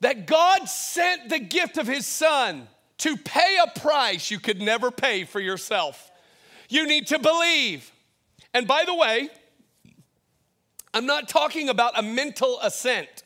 that 0.00 0.26
God 0.26 0.68
sent 0.68 1.30
the 1.30 1.38
gift 1.38 1.78
of 1.78 1.86
His 1.86 2.06
Son 2.06 2.68
to 2.98 3.16
pay 3.16 3.56
a 3.64 3.80
price 3.80 4.30
you 4.30 4.38
could 4.38 4.60
never 4.60 4.90
pay 4.90 5.24
for 5.24 5.40
yourself. 5.40 6.10
You 6.68 6.86
need 6.86 7.06
to 7.08 7.18
believe. 7.18 7.90
And 8.52 8.66
by 8.66 8.84
the 8.84 8.94
way, 8.94 9.30
I'm 10.96 11.04
not 11.04 11.28
talking 11.28 11.68
about 11.68 11.98
a 11.98 12.02
mental 12.02 12.58
assent. 12.62 13.22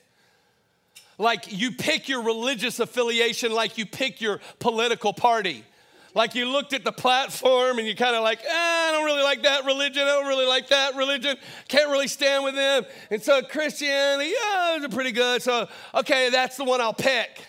Like 1.18 1.52
you 1.52 1.70
pick 1.70 2.08
your 2.08 2.20
religious 2.20 2.80
affiliation, 2.80 3.52
like 3.52 3.78
you 3.78 3.86
pick 3.86 4.20
your 4.20 4.40
political 4.58 5.12
party. 5.12 5.64
Like 6.12 6.34
you 6.34 6.46
looked 6.46 6.72
at 6.72 6.82
the 6.82 6.90
platform 6.90 7.78
and 7.78 7.86
you 7.86 7.94
kind 7.94 8.16
of 8.16 8.24
like, 8.24 8.40
eh, 8.40 8.48
I 8.48 8.90
don't 8.90 9.04
really 9.04 9.22
like 9.22 9.44
that 9.44 9.66
religion. 9.66 10.02
I 10.02 10.06
don't 10.06 10.26
really 10.26 10.48
like 10.48 10.66
that 10.70 10.96
religion. 10.96 11.36
Can't 11.68 11.88
really 11.90 12.08
stand 12.08 12.42
with 12.42 12.56
them. 12.56 12.86
And 13.08 13.22
so 13.22 13.40
Christianity, 13.40 14.32
yeah, 14.32 14.74
those 14.74 14.86
are 14.86 14.92
pretty 14.92 15.12
good. 15.12 15.40
So, 15.40 15.68
okay, 15.94 16.28
that's 16.28 16.56
the 16.56 16.64
one 16.64 16.80
I'll 16.80 16.92
pick. 16.92 17.46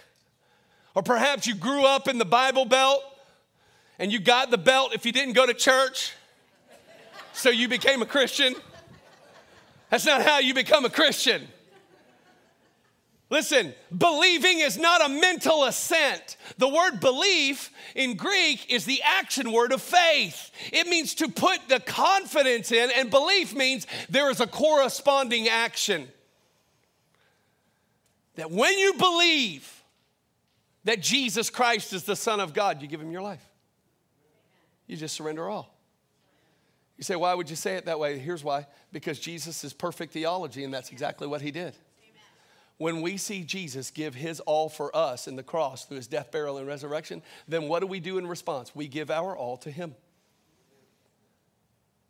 Or 0.93 1.01
perhaps 1.01 1.47
you 1.47 1.55
grew 1.55 1.83
up 1.83 2.07
in 2.07 2.19
the 2.19 2.25
Bible 2.25 2.65
Belt 2.65 3.01
and 3.97 4.11
you 4.11 4.19
got 4.19 4.51
the 4.51 4.59
belt 4.59 4.93
if 4.93 5.03
you 5.03 5.11
didn't 5.11 5.33
go 5.33 5.47
to 5.47 5.53
church. 5.55 6.13
So 7.33 7.49
you 7.49 7.67
became 7.67 8.03
a 8.03 8.05
Christian. 8.05 8.53
That's 9.91 10.05
not 10.05 10.24
how 10.24 10.39
you 10.39 10.53
become 10.53 10.86
a 10.86 10.89
Christian. 10.89 11.48
Listen, 13.29 13.74
believing 13.95 14.60
is 14.60 14.77
not 14.77 15.05
a 15.05 15.10
mental 15.10 15.65
assent. 15.65 16.38
The 16.57 16.67
word 16.67 17.00
belief 17.00 17.71
in 17.93 18.15
Greek 18.15 18.71
is 18.71 18.86
the 18.86 19.01
action 19.03 19.51
word 19.51 19.71
of 19.74 19.81
faith. 19.81 20.51
It 20.71 20.88
means 20.88 21.13
to 21.15 21.27
put 21.27 21.60
the 21.67 21.79
confidence 21.79 22.71
in, 22.71 22.89
and 22.91 23.10
belief 23.10 23.53
means 23.53 23.86
there 24.10 24.29
is 24.29 24.39
a 24.39 24.48
corresponding 24.48 25.48
action. 25.50 26.07
That 28.36 28.50
when 28.50 28.77
you 28.77 28.93
believe 28.93 29.83
that 30.86 31.01
Jesus 31.01 31.50
Christ 31.50 31.93
is 31.93 32.03
the 32.03 32.15
Son 32.15 32.39
of 32.39 32.53
God, 32.53 32.81
you 32.81 32.88
give 32.88 33.01
him 33.01 33.12
your 33.12 33.21
life. 33.21 33.45
You 34.88 34.95
just 34.95 35.15
surrender 35.15 35.50
all. 35.50 35.74
You 37.01 37.03
say, 37.03 37.17
why 37.17 37.34
would 37.34 37.50
you 37.50 37.58
say 37.58 37.75
it 37.75 37.86
that 37.88 38.00
way? 38.00 38.17
Here's 38.17 38.43
why 38.43 38.67
because 38.93 39.20
Jesus 39.20 39.65
is 39.65 39.74
perfect 39.74 40.13
theology, 40.13 40.63
and 40.63 40.74
that's 40.74 40.91
exactly 40.91 41.27
what 41.27 41.41
he 41.41 41.51
did 41.51 41.75
when 42.81 43.03
we 43.03 43.15
see 43.15 43.43
Jesus 43.43 43.91
give 43.91 44.15
his 44.15 44.39
all 44.39 44.67
for 44.67 44.96
us 44.98 45.27
in 45.27 45.36
the 45.36 45.43
cross 45.43 45.86
through 45.86 45.98
his 45.98 46.08
death, 46.08 46.31
burial, 46.31 46.58
and 46.58 46.65
resurrection, 46.65 47.22
then 47.48 47.67
what 47.67 47.81
do 47.81 47.86
we 47.86 48.00
do 48.00 48.17
in 48.17 48.25
response? 48.25 48.75
We 48.75 48.88
give 48.88 49.12
our 49.12 49.38
all 49.38 49.55
to 49.58 49.70
him. 49.70 49.93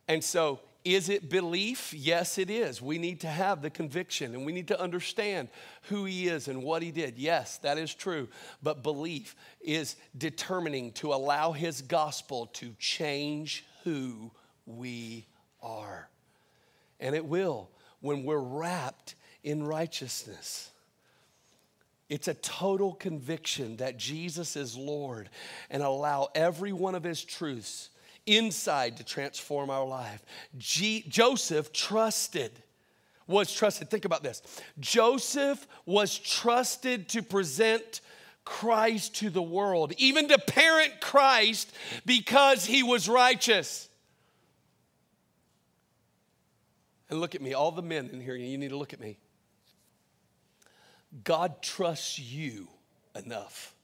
And 0.07 0.23
so, 0.23 0.61
is 0.85 1.09
it 1.09 1.29
belief? 1.29 1.93
Yes, 1.93 2.37
it 2.37 2.49
is. 2.49 2.81
We 2.81 2.99
need 2.99 3.19
to 3.19 3.27
have 3.27 3.61
the 3.61 3.69
conviction 3.69 4.33
and 4.33 4.45
we 4.45 4.53
need 4.53 4.69
to 4.69 4.79
understand 4.79 5.49
who 5.89 6.05
he 6.05 6.29
is 6.29 6.47
and 6.47 6.63
what 6.63 6.81
he 6.83 6.91
did. 6.91 7.17
Yes, 7.17 7.57
that 7.57 7.77
is 7.77 7.93
true. 7.93 8.29
But 8.63 8.81
belief 8.81 9.35
is 9.59 9.97
determining 10.17 10.93
to 10.93 11.13
allow 11.13 11.51
his 11.51 11.81
gospel 11.81 12.45
to 12.53 12.73
change 12.79 13.65
who 13.83 14.31
we 14.65 15.25
are. 15.61 16.09
And 16.99 17.15
it 17.15 17.25
will 17.25 17.69
when 17.99 18.23
we're 18.23 18.37
wrapped 18.37 19.15
in 19.43 19.63
righteousness. 19.63 20.69
It's 22.09 22.27
a 22.27 22.33
total 22.33 22.93
conviction 22.93 23.77
that 23.77 23.97
Jesus 23.97 24.55
is 24.55 24.75
Lord 24.75 25.29
and 25.69 25.81
allow 25.81 26.27
every 26.35 26.73
one 26.73 26.93
of 26.93 27.03
his 27.03 27.23
truths 27.23 27.89
inside 28.25 28.97
to 28.97 29.03
transform 29.03 29.69
our 29.69 29.85
life. 29.85 30.23
G- 30.57 31.05
Joseph 31.07 31.71
trusted, 31.71 32.51
was 33.27 33.53
trusted. 33.53 33.89
Think 33.89 34.05
about 34.05 34.23
this 34.23 34.41
Joseph 34.79 35.65
was 35.85 36.17
trusted 36.17 37.07
to 37.09 37.23
present 37.23 38.01
Christ 38.43 39.15
to 39.17 39.29
the 39.29 39.41
world, 39.41 39.93
even 39.97 40.27
to 40.27 40.37
parent 40.37 40.99
Christ 40.99 41.71
because 42.05 42.65
he 42.65 42.83
was 42.83 43.07
righteous. 43.07 43.87
And 47.11 47.19
look 47.19 47.35
at 47.35 47.41
me, 47.41 47.53
all 47.53 47.71
the 47.71 47.81
men 47.81 48.09
in 48.11 48.21
here, 48.21 48.35
you 48.35 48.57
need 48.57 48.69
to 48.69 48.77
look 48.77 48.93
at 48.93 49.01
me. 49.01 49.17
God 51.25 51.61
trusts 51.61 52.17
you 52.17 52.69
enough 53.13 53.75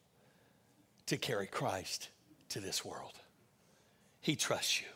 to 1.07 1.17
carry 1.17 1.45
Christ 1.45 2.07
to 2.49 2.61
this 2.61 2.85
world. 2.85 3.11
He 4.21 4.37
trusts 4.37 4.79
you. 4.79 4.87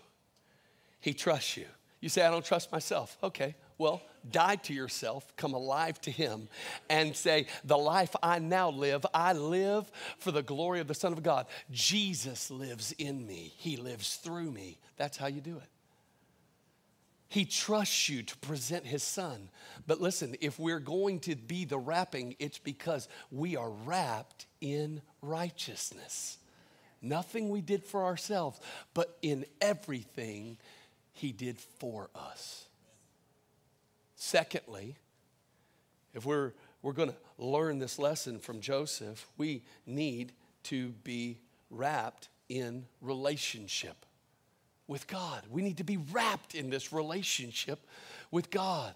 He 1.02 1.14
trusts 1.14 1.58
you. 1.58 1.66
You 2.00 2.08
say, 2.08 2.26
I 2.26 2.32
don't 2.32 2.46
trust 2.46 2.72
myself. 2.72 3.18
Okay, 3.22 3.56
well, 3.78 4.02
die 4.32 4.56
to 4.56 4.74
yourself, 4.74 5.36
come 5.36 5.54
alive 5.54 6.00
to 6.02 6.12
Him, 6.12 6.48
and 6.90 7.14
say, 7.16 7.48
The 7.66 7.78
life 7.78 8.16
I 8.24 8.40
now 8.40 8.70
live, 8.70 9.06
I 9.14 9.34
live 9.34 9.92
for 10.20 10.32
the 10.32 10.42
glory 10.42 10.80
of 10.80 10.88
the 10.88 10.94
Son 10.94 11.12
of 11.12 11.22
God. 11.22 11.48
Jesus 11.70 12.50
lives 12.50 12.94
in 12.94 13.28
me, 13.28 13.54
He 13.58 13.76
lives 13.76 14.16
through 14.16 14.52
me. 14.52 14.80
That's 14.96 15.18
how 15.18 15.28
you 15.28 15.42
do 15.42 15.58
it. 15.58 15.70
He 17.32 17.46
trusts 17.46 18.10
you 18.10 18.24
to 18.24 18.38
present 18.40 18.86
his 18.86 19.04
son. 19.04 19.48
But 19.88 20.02
listen, 20.02 20.36
if 20.42 20.60
we're 20.60 20.82
going 20.82 21.22
to 21.22 21.36
be 21.38 21.64
the 21.64 21.80
wrapping, 21.80 22.36
it's 22.40 22.58
because 22.58 23.08
we 23.32 23.56
are 23.56 23.70
wrapped 23.70 24.48
in 24.60 25.02
righteousness. 25.22 26.40
Nothing 27.02 27.50
we 27.50 27.62
did 27.62 27.86
for 27.86 28.04
ourselves, 28.04 28.60
but 28.94 29.18
in 29.22 29.46
everything 29.62 30.58
he 31.14 31.32
did 31.32 31.58
for 31.58 32.10
us. 32.14 32.66
Secondly, 34.18 34.98
if 36.14 36.26
we're, 36.26 36.52
we're 36.82 36.92
going 36.92 37.12
to 37.12 37.18
learn 37.38 37.80
this 37.80 37.98
lesson 37.98 38.40
from 38.40 38.60
Joseph, 38.60 39.26
we 39.38 39.64
need 39.86 40.34
to 40.64 40.90
be 41.06 41.38
wrapped 41.70 42.28
in 42.50 42.88
relationship 43.00 44.06
with 44.92 45.08
God. 45.08 45.42
We 45.50 45.62
need 45.62 45.78
to 45.78 45.86
be 45.86 45.98
wrapped 45.98 46.54
in 46.54 46.70
this 46.70 46.92
relationship 46.92 47.80
with 48.30 48.52
God. 48.52 48.94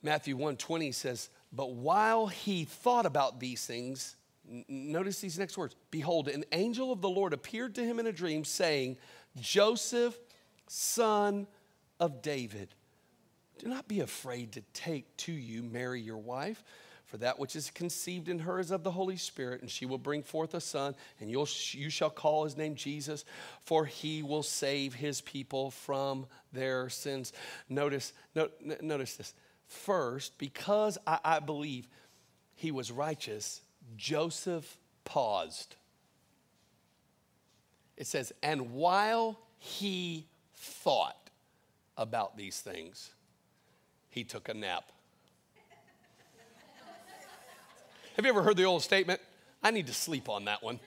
Matthew 0.00 0.36
120 0.36 0.92
says, 0.92 1.28
But 1.52 1.72
while 1.72 2.28
he 2.28 2.64
thought 2.64 3.04
about 3.04 3.40
these 3.40 3.66
things, 3.66 4.14
n- 4.48 4.64
notice 4.68 5.20
these 5.20 5.40
next 5.40 5.58
words 5.58 5.74
Behold, 5.90 6.28
an 6.28 6.44
angel 6.52 6.92
of 6.92 7.00
the 7.00 7.08
Lord 7.08 7.32
appeared 7.32 7.74
to 7.74 7.84
him 7.84 7.98
in 7.98 8.06
a 8.06 8.12
dream, 8.12 8.44
saying, 8.44 8.96
Joseph, 9.40 10.16
son 10.68 11.48
of 11.98 12.22
David, 12.22 12.68
do 13.58 13.66
not 13.66 13.88
be 13.88 13.98
afraid 13.98 14.52
to 14.52 14.60
take 14.72 15.16
to 15.16 15.32
you 15.32 15.64
Mary, 15.64 16.00
your 16.00 16.16
wife 16.16 16.62
for 17.08 17.16
that 17.16 17.38
which 17.38 17.56
is 17.56 17.70
conceived 17.70 18.28
in 18.28 18.40
her 18.40 18.60
is 18.60 18.70
of 18.70 18.84
the 18.84 18.90
Holy 18.90 19.16
Spirit, 19.16 19.62
and 19.62 19.70
she 19.70 19.86
will 19.86 19.98
bring 19.98 20.22
forth 20.22 20.52
a 20.52 20.60
son, 20.60 20.94
and 21.20 21.30
you'll, 21.30 21.48
you 21.70 21.88
shall 21.88 22.10
call 22.10 22.44
his 22.44 22.56
name 22.56 22.74
Jesus, 22.74 23.24
for 23.64 23.86
he 23.86 24.22
will 24.22 24.42
save 24.42 24.92
his 24.92 25.22
people 25.22 25.70
from 25.70 26.26
their 26.52 26.90
sins. 26.90 27.32
Notice, 27.68 28.12
no, 28.34 28.48
notice 28.82 29.16
this. 29.16 29.34
First, 29.66 30.36
because 30.36 30.98
I, 31.06 31.18
I 31.24 31.40
believe 31.40 31.88
he 32.54 32.70
was 32.70 32.92
righteous, 32.92 33.62
Joseph 33.96 34.76
paused. 35.04 35.76
It 37.96 38.06
says, 38.06 38.32
and 38.42 38.74
while 38.74 39.38
he 39.58 40.26
thought 40.54 41.30
about 41.96 42.36
these 42.36 42.60
things, 42.60 43.12
he 44.10 44.24
took 44.24 44.50
a 44.50 44.54
nap. 44.54 44.92
Have 48.18 48.26
you 48.26 48.32
ever 48.32 48.42
heard 48.42 48.56
the 48.56 48.64
old 48.64 48.82
statement? 48.82 49.20
I 49.62 49.70
need 49.70 49.86
to 49.86 49.94
sleep 49.94 50.28
on 50.28 50.46
that 50.46 50.60
one. 50.60 50.80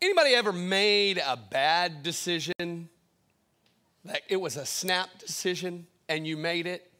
Anybody 0.00 0.30
ever 0.30 0.50
made 0.50 1.18
a 1.18 1.36
bad 1.36 2.02
decision? 2.02 2.88
Like 4.02 4.22
it 4.30 4.36
was 4.40 4.56
a 4.56 4.64
snap 4.64 5.10
decision 5.18 5.86
and 6.08 6.26
you 6.26 6.38
made 6.38 6.66
it 6.66 6.90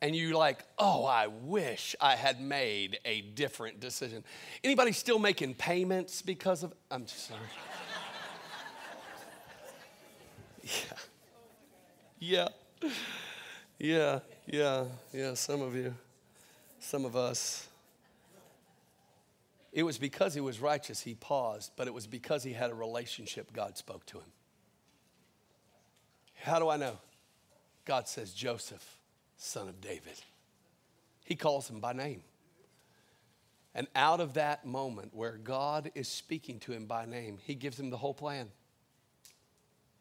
and 0.00 0.16
you 0.16 0.34
like, 0.34 0.64
"Oh, 0.78 1.04
I 1.04 1.26
wish 1.26 1.94
I 2.00 2.16
had 2.16 2.40
made 2.40 3.00
a 3.04 3.20
different 3.20 3.80
decision." 3.80 4.24
Anybody 4.64 4.92
still 4.92 5.18
making 5.18 5.56
payments 5.56 6.22
because 6.22 6.62
of 6.62 6.72
I'm 6.90 7.06
sorry. 7.06 7.40
yeah. 10.62 10.70
Yeah. 12.18 12.48
Yeah, 13.78 14.20
yeah, 14.46 14.84
yeah, 15.12 15.34
some 15.34 15.60
of 15.60 15.74
you 15.74 15.94
some 16.86 17.04
of 17.04 17.16
us. 17.16 17.66
It 19.72 19.82
was 19.82 19.98
because 19.98 20.32
he 20.34 20.40
was 20.40 20.60
righteous, 20.60 21.00
he 21.00 21.14
paused, 21.14 21.72
but 21.76 21.86
it 21.86 21.92
was 21.92 22.06
because 22.06 22.42
he 22.42 22.52
had 22.52 22.70
a 22.70 22.74
relationship, 22.74 23.52
God 23.52 23.76
spoke 23.76 24.06
to 24.06 24.18
him. 24.18 24.32
How 26.34 26.58
do 26.58 26.68
I 26.68 26.76
know? 26.76 26.98
God 27.84 28.08
says, 28.08 28.32
Joseph, 28.32 28.98
son 29.36 29.68
of 29.68 29.80
David. 29.80 30.14
He 31.24 31.34
calls 31.34 31.68
him 31.68 31.80
by 31.80 31.92
name. 31.92 32.22
And 33.74 33.88
out 33.94 34.20
of 34.20 34.34
that 34.34 34.64
moment 34.64 35.10
where 35.12 35.38
God 35.42 35.90
is 35.94 36.08
speaking 36.08 36.60
to 36.60 36.72
him 36.72 36.86
by 36.86 37.04
name, 37.04 37.38
he 37.42 37.54
gives 37.54 37.78
him 37.78 37.90
the 37.90 37.98
whole 37.98 38.14
plan. 38.14 38.48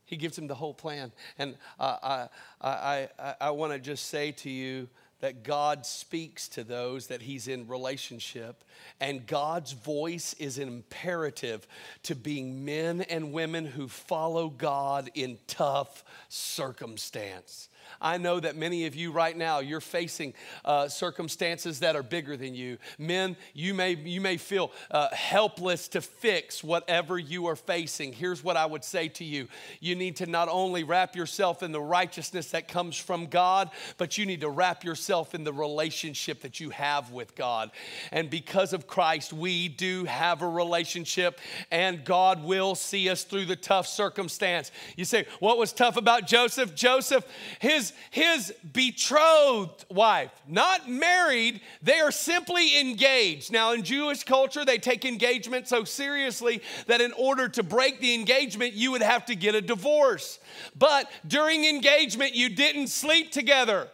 He 0.05 0.17
gives 0.17 0.37
him 0.37 0.47
the 0.47 0.55
whole 0.55 0.73
plan. 0.73 1.11
And 1.37 1.57
uh, 1.79 1.97
I, 2.01 2.27
I, 2.61 3.09
I, 3.19 3.35
I 3.41 3.49
want 3.49 3.73
to 3.73 3.79
just 3.79 4.05
say 4.05 4.31
to 4.33 4.49
you 4.49 4.87
that 5.21 5.43
God 5.43 5.85
speaks 5.85 6.47
to 6.49 6.63
those 6.63 7.07
that 7.07 7.21
He's 7.21 7.47
in 7.47 7.67
relationship, 7.67 8.63
and 8.99 9.25
God's 9.25 9.71
voice 9.71 10.33
is 10.39 10.57
imperative 10.57 11.67
to 12.03 12.15
being 12.15 12.65
men 12.65 13.01
and 13.01 13.31
women 13.31 13.65
who 13.65 13.87
follow 13.87 14.49
God 14.49 15.09
in 15.15 15.37
tough 15.47 16.03
circumstance. 16.29 17.69
I 18.01 18.17
know 18.17 18.39
that 18.39 18.55
many 18.55 18.87
of 18.87 18.95
you 18.95 19.11
right 19.11 19.37
now, 19.37 19.59
you're 19.59 19.79
facing 19.79 20.33
uh, 20.65 20.87
circumstances 20.87 21.79
that 21.79 21.95
are 21.95 22.03
bigger 22.03 22.35
than 22.35 22.55
you. 22.55 22.77
Men, 22.97 23.37
you 23.53 23.75
may, 23.75 23.95
you 23.95 24.21
may 24.21 24.37
feel 24.37 24.71
uh, 24.89 25.09
helpless 25.13 25.87
to 25.89 26.01
fix 26.01 26.63
whatever 26.63 27.19
you 27.19 27.45
are 27.45 27.55
facing. 27.55 28.11
Here's 28.11 28.43
what 28.43 28.57
I 28.57 28.65
would 28.65 28.83
say 28.83 29.07
to 29.09 29.23
you 29.23 29.47
you 29.79 29.95
need 29.95 30.15
to 30.17 30.25
not 30.25 30.49
only 30.49 30.83
wrap 30.83 31.15
yourself 31.15 31.61
in 31.61 31.71
the 31.71 31.81
righteousness 31.81 32.51
that 32.51 32.67
comes 32.67 32.97
from 32.97 33.27
God, 33.27 33.69
but 33.97 34.17
you 34.17 34.25
need 34.25 34.41
to 34.41 34.49
wrap 34.49 34.83
yourself 34.83 35.04
in 35.09 35.43
the 35.43 35.53
relationship 35.53 36.41
that 36.41 36.59
you 36.59 36.69
have 36.71 37.11
with 37.11 37.35
God. 37.35 37.71
And 38.11 38.29
because 38.29 38.73
of 38.73 38.87
Christ, 38.87 39.33
we 39.33 39.67
do 39.67 40.05
have 40.05 40.41
a 40.41 40.47
relationship, 40.47 41.39
and 41.71 42.03
God 42.03 42.43
will 42.43 42.75
see 42.75 43.09
us 43.09 43.23
through 43.23 43.45
the 43.45 43.55
tough 43.55 43.87
circumstance. 43.87 44.71
You 44.95 45.05
say, 45.05 45.25
What 45.39 45.57
was 45.57 45.73
tough 45.73 45.97
about 45.97 46.27
Joseph? 46.27 46.75
Joseph, 46.75 47.25
his, 47.59 47.93
his 48.11 48.53
betrothed 48.73 49.85
wife, 49.89 50.31
not 50.47 50.89
married, 50.89 51.61
they 51.81 51.99
are 51.99 52.11
simply 52.11 52.79
engaged. 52.79 53.51
Now, 53.51 53.73
in 53.73 53.83
Jewish 53.83 54.23
culture, 54.23 54.65
they 54.65 54.77
take 54.77 55.05
engagement 55.05 55.67
so 55.67 55.83
seriously 55.83 56.61
that 56.87 57.01
in 57.01 57.11
order 57.13 57.47
to 57.49 57.63
break 57.63 57.99
the 57.99 58.13
engagement, 58.13 58.73
you 58.73 58.91
would 58.91 59.01
have 59.01 59.25
to 59.25 59.35
get 59.35 59.55
a 59.55 59.61
divorce. 59.61 60.39
But 60.75 61.09
during 61.27 61.65
engagement, 61.65 62.35
you 62.35 62.49
didn't 62.49 62.87
sleep 62.87 63.31
together. 63.31 63.89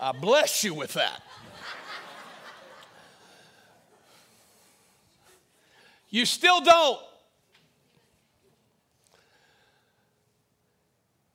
I 0.00 0.12
bless 0.12 0.64
you 0.64 0.72
with 0.72 0.94
that. 0.94 1.22
You 6.08 6.24
still 6.24 6.62
don't. 6.62 6.98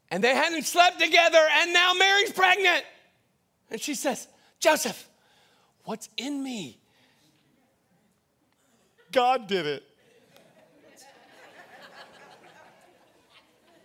And 0.10 0.24
they 0.24 0.34
hadn't 0.34 0.64
slept 0.64 1.00
together, 1.00 1.40
and 1.60 1.74
now 1.74 1.94
Mary's 1.94 2.32
pregnant. 2.32 2.84
And 3.70 3.80
she 3.80 3.94
says, 3.94 4.28
Joseph, 4.60 5.08
what's 5.84 6.10
in 6.18 6.44
me? 6.44 6.80
God 9.12 9.48
did 9.48 9.66
it. 9.66 9.84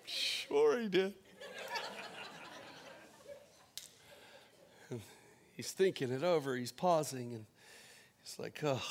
Sure, 0.06 0.80
he 0.80 0.88
did. 0.88 1.14
He's 5.60 5.72
thinking 5.72 6.10
it 6.10 6.22
over, 6.22 6.56
he's 6.56 6.72
pausing, 6.72 7.34
and 7.34 7.44
he's 8.22 8.38
like, 8.38 8.58
oh. 8.64 8.82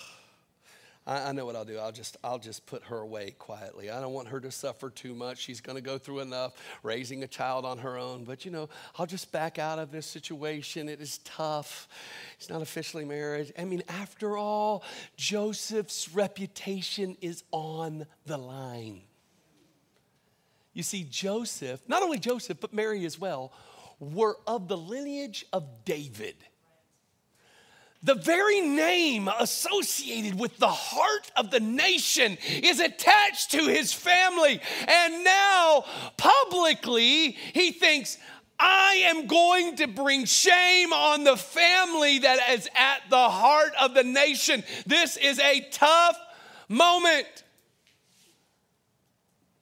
I, 1.07 1.29
I, 1.29 1.31
know 1.31 1.47
what 1.47 1.55
I'll 1.55 1.65
do. 1.65 1.79
I'll 1.79 1.91
just, 1.91 2.17
I'll 2.23 2.37
just 2.37 2.67
put 2.67 2.83
her 2.83 2.97
away 2.97 3.31
quietly. 3.31 3.89
I 3.89 3.99
don't 3.99 4.13
want 4.13 4.27
her 4.27 4.39
to 4.39 4.51
suffer 4.51 4.91
too 4.91 5.15
much. 5.15 5.39
She's 5.39 5.61
going 5.61 5.77
to 5.77 5.81
go 5.81 5.97
through 5.97 6.19
enough 6.19 6.53
raising 6.83 7.23
a 7.23 7.27
child 7.27 7.65
on 7.65 7.79
her 7.79 7.97
own. 7.97 8.23
But, 8.23 8.45
you 8.45 8.51
know, 8.51 8.69
I'll 8.99 9.07
just 9.07 9.31
back 9.31 9.57
out 9.57 9.79
of 9.79 9.91
this 9.91 10.05
situation. 10.05 10.87
It 10.87 11.01
is 11.01 11.17
tough. 11.19 11.87
It's 12.37 12.49
not 12.49 12.61
officially 12.61 13.05
married. 13.05 13.51
I 13.57 13.65
mean, 13.65 13.81
after 13.89 14.37
all, 14.37 14.83
Joseph's 15.17 16.13
reputation 16.13 17.17
is 17.21 17.43
on 17.51 18.05
the 18.27 18.37
line. 18.37 19.01
You 20.73 20.83
see, 20.83 21.07
Joseph, 21.09 21.81
not 21.87 22.03
only 22.03 22.19
Joseph, 22.19 22.59
but 22.59 22.71
Mary 22.71 23.03
as 23.05 23.17
well, 23.17 23.51
were 23.99 24.37
of 24.47 24.67
the 24.67 24.77
lineage 24.77 25.45
of 25.51 25.85
David. 25.85 26.35
The 28.01 28.15
very 28.15 28.61
name 28.61 29.27
associated 29.27 30.39
with 30.39 30.57
the 30.57 30.69
heart 30.69 31.31
of 31.35 31.51
the 31.51 31.59
nation 31.59 32.37
is 32.47 32.79
attached 32.79 33.51
to 33.51 33.67
his 33.67 33.91
family. 33.91 34.61
And 34.87 35.23
now, 35.23 35.83
publicly, 36.15 37.31
he 37.31 37.71
thinks, 37.71 38.17
I 38.57 39.03
am 39.05 39.27
going 39.27 39.75
to 39.77 39.87
bring 39.87 40.25
shame 40.25 40.93
on 40.93 41.25
the 41.25 41.35
family 41.35 42.19
that 42.19 42.51
is 42.51 42.69
at 42.73 43.09
the 43.09 43.29
heart 43.29 43.73
of 43.79 43.93
the 43.93 44.03
nation. 44.03 44.63
This 44.85 45.17
is 45.17 45.39
a 45.39 45.61
tough 45.71 46.17
moment. 46.69 47.27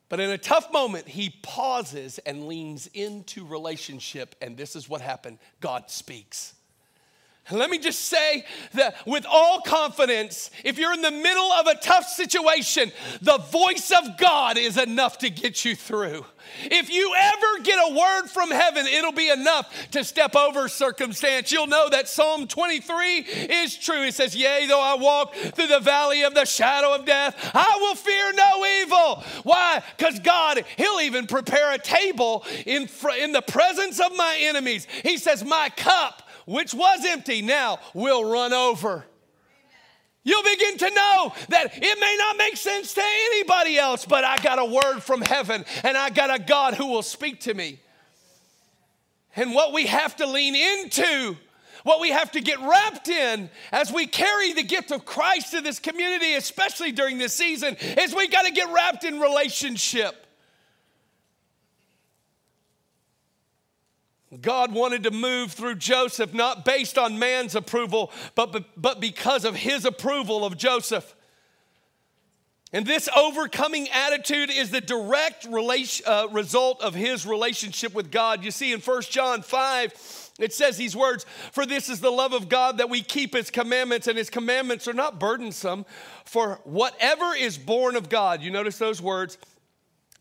But 0.10 0.20
in 0.20 0.30
a 0.30 0.38
tough 0.38 0.72
moment, 0.72 1.08
he 1.08 1.32
pauses 1.42 2.20
and 2.20 2.48
leans 2.48 2.88
into 2.94 3.46
relationship. 3.46 4.36
And 4.42 4.56
this 4.56 4.76
is 4.76 4.88
what 4.88 5.02
happened 5.02 5.40
God 5.60 5.90
speaks. 5.90 6.54
Let 7.52 7.70
me 7.70 7.78
just 7.78 8.06
say 8.06 8.46
that 8.74 8.96
with 9.06 9.26
all 9.26 9.62
confidence, 9.62 10.52
if 10.66 10.78
you're 10.78 10.94
in 10.94 11.02
the 11.02 11.12
middle 11.12 11.52
of 11.54 11.68
a 11.68 11.76
tough 11.76 12.06
situation, 12.06 12.92
the 13.22 13.38
voice 13.38 13.92
of 13.92 14.18
God 14.18 14.58
is 14.58 14.78
enough 14.78 15.20
to 15.20 15.30
get 15.30 15.64
you 15.64 15.76
through. 15.76 16.26
If 16.64 16.90
you 16.90 17.14
ever 17.16 17.64
get 17.64 17.78
a 17.78 17.96
word 17.96 18.28
from 18.28 18.52
heaven, 18.52 18.86
it'll 18.86 19.12
be 19.12 19.30
enough 19.30 19.74
to 19.92 20.04
step 20.04 20.36
over 20.36 20.68
circumstance. 20.68 21.52
You'll 21.52 21.68
know 21.68 21.90
that 21.90 22.08
Psalm 22.08 22.48
23 22.48 23.18
is 23.20 23.78
true. 23.78 24.04
It 24.04 24.14
says, 24.14 24.36
Yea, 24.36 24.66
though 24.68 24.82
I 24.82 24.96
walk 24.96 25.34
through 25.36 25.68
the 25.68 25.80
valley 25.80 26.24
of 26.24 26.34
the 26.34 26.46
shadow 26.46 26.94
of 26.94 27.06
death, 27.06 27.52
I 27.54 27.78
will 27.80 27.96
fear 27.96 28.34
no 28.34 28.66
evil. 28.82 29.24
Why? 29.44 29.84
Because 29.98 30.20
God, 30.20 30.64
He'll 30.78 31.02
even 31.02 31.28
prepare 31.28 31.74
a 31.74 31.78
table 31.78 32.46
in, 32.66 32.90
in 33.20 33.32
the 33.32 33.44
presence 33.46 34.00
of 34.00 34.16
my 34.16 34.38
enemies. 34.42 34.88
He 35.04 35.18
says, 35.18 35.44
My 35.44 35.70
cup 35.76 36.24
which 36.48 36.74
was 36.74 37.06
empty, 37.06 37.42
now 37.42 37.78
will 37.94 38.24
run 38.24 38.54
over. 38.54 39.06
You'll 40.24 40.44
begin 40.44 40.78
to 40.78 40.90
know 40.90 41.34
that 41.50 41.72
it 41.74 42.00
may 42.00 42.16
not 42.20 42.38
make 42.38 42.58
sense 42.58 42.94
to 42.94 43.02
anybody 43.04 43.78
else, 43.78 44.06
but 44.06 44.24
I 44.24 44.38
got 44.38 44.60
a 44.60 44.66
word 44.66 45.00
from 45.00 45.22
heaven 45.22 45.64
and 45.84 45.98
I 45.98 46.10
got 46.10 46.34
a 46.34 46.42
God 46.42 46.74
who 46.74 46.88
will 46.88 47.04
speak 47.04 47.42
to 47.42 47.54
me. 47.54 47.80
And 49.36 49.54
what 49.54 49.72
we 49.72 49.86
have 49.86 50.16
to 50.18 50.26
lean 50.26 50.56
into, 50.56 51.38
what 51.84 52.02
we 52.02 52.10
have 52.10 52.32
to 52.32 52.42
get 52.42 52.60
wrapped 52.60 53.08
in 53.08 53.50
as 53.72 53.92
we 53.92 54.06
carry 54.06 54.52
the 54.52 54.64
gift 54.64 54.92
of 54.92 55.06
Christ 55.06 55.52
to 55.52 55.62
this 55.62 55.80
community, 55.80 56.34
especially 56.34 56.92
during 56.92 57.18
this 57.18 57.34
season, 57.34 57.78
is 57.80 58.14
we 58.14 58.28
got 58.28 58.46
to 58.46 58.52
get 58.52 58.70
wrapped 58.74 59.06
in 59.06 59.20
relationship. 59.20 60.27
God 64.42 64.74
wanted 64.74 65.04
to 65.04 65.12
move 65.12 65.54
through 65.54 65.76
Joseph 65.76 66.34
not 66.34 66.66
based 66.66 66.98
on 66.98 67.18
man's 67.18 67.56
approval, 67.56 68.12
but, 68.36 68.66
but 68.76 69.00
because 69.00 69.46
of 69.46 69.56
his 69.56 69.86
approval 69.86 70.44
of 70.44 70.58
Joseph. 70.58 71.16
And 72.74 72.86
this 72.86 73.08
overcoming 73.16 73.88
attitude 73.90 74.50
is 74.52 74.72
the 74.72 74.82
direct 74.82 75.46
relation, 75.46 76.06
uh, 76.06 76.28
result 76.32 76.82
of 76.82 76.94
his 76.94 77.26
relationship 77.26 77.94
with 77.94 78.12
God. 78.12 78.44
You 78.44 78.52
see, 78.52 78.74
in 78.74 78.82
1 78.82 79.02
John 79.04 79.42
5, 79.42 80.32
it 80.40 80.54
says 80.54 80.76
these 80.76 80.94
words 80.94 81.26
For 81.54 81.66
this 81.66 81.88
is 81.88 82.02
the 82.02 82.12
love 82.12 82.34
of 82.34 82.50
God 82.50 82.80
that 82.80 82.90
we 82.90 83.02
keep 83.02 83.34
his 83.34 83.50
commandments, 83.50 84.08
and 84.08 84.18
his 84.18 84.30
commandments 84.30 84.86
are 84.88 84.94
not 84.94 85.18
burdensome. 85.18 85.86
For 86.26 86.60
whatever 86.66 87.34
is 87.34 87.58
born 87.58 87.96
of 87.96 88.10
God, 88.10 88.42
you 88.42 88.52
notice 88.52 88.78
those 88.78 89.02
words, 89.02 89.38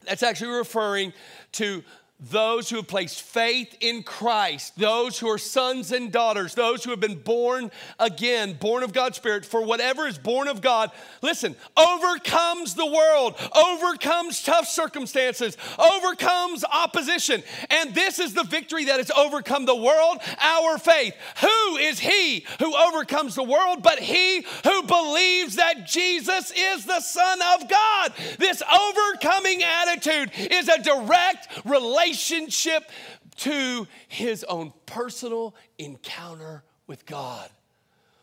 that's 0.05 0.23
actually 0.23 0.57
referring 0.57 1.13
to 1.53 1.83
those 2.19 2.71
who 2.71 2.77
have 2.77 2.87
placed 2.87 3.21
faith 3.21 3.77
in 3.81 4.03
Christ, 4.03 4.79
those 4.79 5.19
who 5.19 5.29
are 5.29 5.37
sons 5.37 5.93
and 5.93 6.11
daughters, 6.11 6.55
those 6.55 6.83
who 6.83 6.91
have 6.91 7.01
been 7.01 7.19
born 7.19 7.71
again, 7.99 8.55
born 8.55 8.83
of 8.83 8.95
God's 8.95 9.17
Spirit, 9.17 9.45
for 9.45 9.63
whatever 9.63 10.07
is 10.07 10.17
born 10.17 10.49
of 10.49 10.63
God, 10.63 10.91
listen, 11.21 11.55
overcomes 11.77 12.75
the 12.75 12.87
world, 12.87 13.35
overcomes 13.55 14.43
tough 14.43 14.67
circumstances, 14.67 15.59
overcomes 15.79 16.65
opposition. 16.65 17.43
And 17.69 17.95
this 17.95 18.19
is 18.19 18.33
the 18.33 18.45
victory 18.45 18.87
that 18.87 18.97
has 18.97 19.11
overcome 19.11 19.67
the 19.67 19.77
world, 19.77 20.19
our 20.41 20.79
faith. 20.79 21.15
Who 21.43 21.77
is 21.77 21.99
he 22.01 22.47
who 22.61 22.75
overcomes 22.75 23.35
the 23.35 23.43
world 23.43 23.83
but 23.83 23.99
he 23.99 24.41
who 24.65 24.83
believes 24.85 25.57
that 25.57 25.87
Jesus 25.87 26.51
is 26.57 26.87
the 26.87 27.01
Son 27.01 27.41
of 27.55 27.69
God? 27.69 28.13
This 28.39 28.63
overcoming 28.63 29.63
attitude 29.63 30.31
is 30.51 30.69
a 30.69 30.83
direct 30.83 31.49
relation 31.67 32.06
relationship 32.07 32.91
to 33.37 33.87
his 34.09 34.45
own 34.45 34.73
personal 34.87 35.55
encounter 35.79 36.63
with 36.87 37.05
God. 37.07 37.51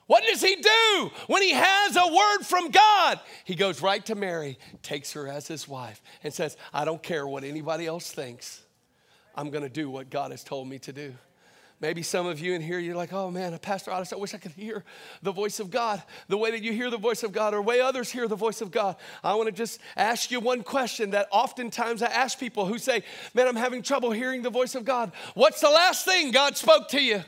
What 0.08 0.24
does 0.24 0.41
he 0.41 0.56
do 0.56 1.12
when 1.28 1.41
he 1.41 1.52
has 1.52 1.96
a 1.96 2.08
word 2.08 2.43
from 2.43 2.72
God? 2.72 3.19
He 3.46 3.56
goes 3.56 3.82
right 3.82 4.06
to 4.06 4.15
Mary, 4.15 4.58
takes 4.82 5.13
her 5.13 5.28
as 5.28 5.48
his 5.48 5.67
wife, 5.67 6.02
and 6.24 6.34
says, 6.34 6.58
I 6.74 6.86
don't 6.86 7.02
care 7.02 7.26
what 7.26 7.43
anybody 7.43 7.86
else 7.86 8.12
thinks. 8.12 8.62
I'm 9.36 9.50
going 9.50 9.63
to 9.63 9.69
do 9.69 9.89
what 9.89 10.10
God 10.10 10.32
has 10.32 10.43
told 10.43 10.67
me 10.67 10.78
to 10.80 10.93
do. 10.93 11.13
Maybe 11.84 12.02
some 12.02 12.28
of 12.28 12.39
you 12.39 12.54
in 12.54 12.62
here, 12.62 12.80
you're 12.80 12.96
like, 12.96 13.12
oh 13.12 13.30
man, 13.30 13.60
Pastor 13.60 13.91
Otis, 13.91 14.13
I 14.13 14.15
wish 14.15 14.34
I 14.34 14.38
could 14.38 14.54
hear 14.54 14.86
the 15.22 15.34
voice 15.34 15.60
of 15.60 15.69
God 15.69 16.02
the 16.30 16.38
way 16.38 16.50
that 16.52 16.63
you 16.63 16.72
hear 16.72 16.89
the 16.89 16.98
voice 16.98 17.24
of 17.24 17.34
God 17.34 17.54
or 17.54 17.62
way 17.62 17.82
others 17.82 18.10
hear 18.10 18.26
the 18.26 18.38
voice 18.38 18.62
of 18.62 18.72
God. 18.72 18.96
I 19.22 19.34
want 19.34 19.48
to 19.48 19.52
just 19.52 19.82
ask 19.98 20.32
you 20.32 20.39
one 20.39 20.63
question 20.63 21.10
that 21.10 21.28
oftentimes 21.30 22.02
I 22.02 22.06
ask 22.06 22.39
people 22.39 22.65
who 22.65 22.78
say, 22.78 23.04
man, 23.34 23.50
I'm 23.50 23.58
having 23.58 23.82
trouble 23.82 24.12
hearing 24.12 24.43
the 24.43 24.50
voice 24.50 24.76
of 24.76 24.86
God. 24.86 25.12
What's 25.34 25.60
the 25.60 25.69
last 25.69 26.06
thing 26.06 26.32
God 26.32 26.56
spoke 26.56 26.88
to 26.88 27.04
you? 27.04 27.22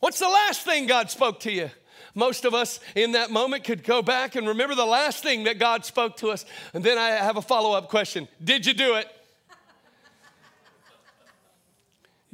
What's 0.00 0.18
the 0.18 0.26
last 0.26 0.62
thing 0.62 0.88
God 0.88 1.08
spoke 1.08 1.38
to 1.40 1.52
you? 1.52 1.70
Most 2.16 2.44
of 2.44 2.52
us 2.52 2.80
in 2.96 3.12
that 3.12 3.30
moment 3.30 3.62
could 3.62 3.84
go 3.84 4.02
back 4.02 4.34
and 4.34 4.48
remember 4.48 4.74
the 4.74 4.84
last 4.84 5.22
thing 5.22 5.44
that 5.44 5.60
God 5.60 5.84
spoke 5.84 6.16
to 6.16 6.30
us. 6.30 6.44
And 6.74 6.82
then 6.82 6.98
I 6.98 7.10
have 7.10 7.36
a 7.36 7.42
follow 7.42 7.74
up 7.74 7.88
question 7.88 8.26
Did 8.42 8.66
you 8.66 8.74
do 8.74 8.96
it? 8.96 9.06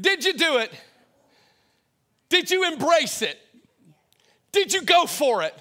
Did 0.01 0.25
you 0.25 0.35
do 0.35 0.59
it? 0.59 0.73
Did 2.29 2.51
you 2.51 2.71
embrace 2.71 3.23
it? 3.23 3.39
Did 4.53 4.73
you 4.73 4.83
go 4.83 5.07
for 5.07 5.43
it? 5.43 5.55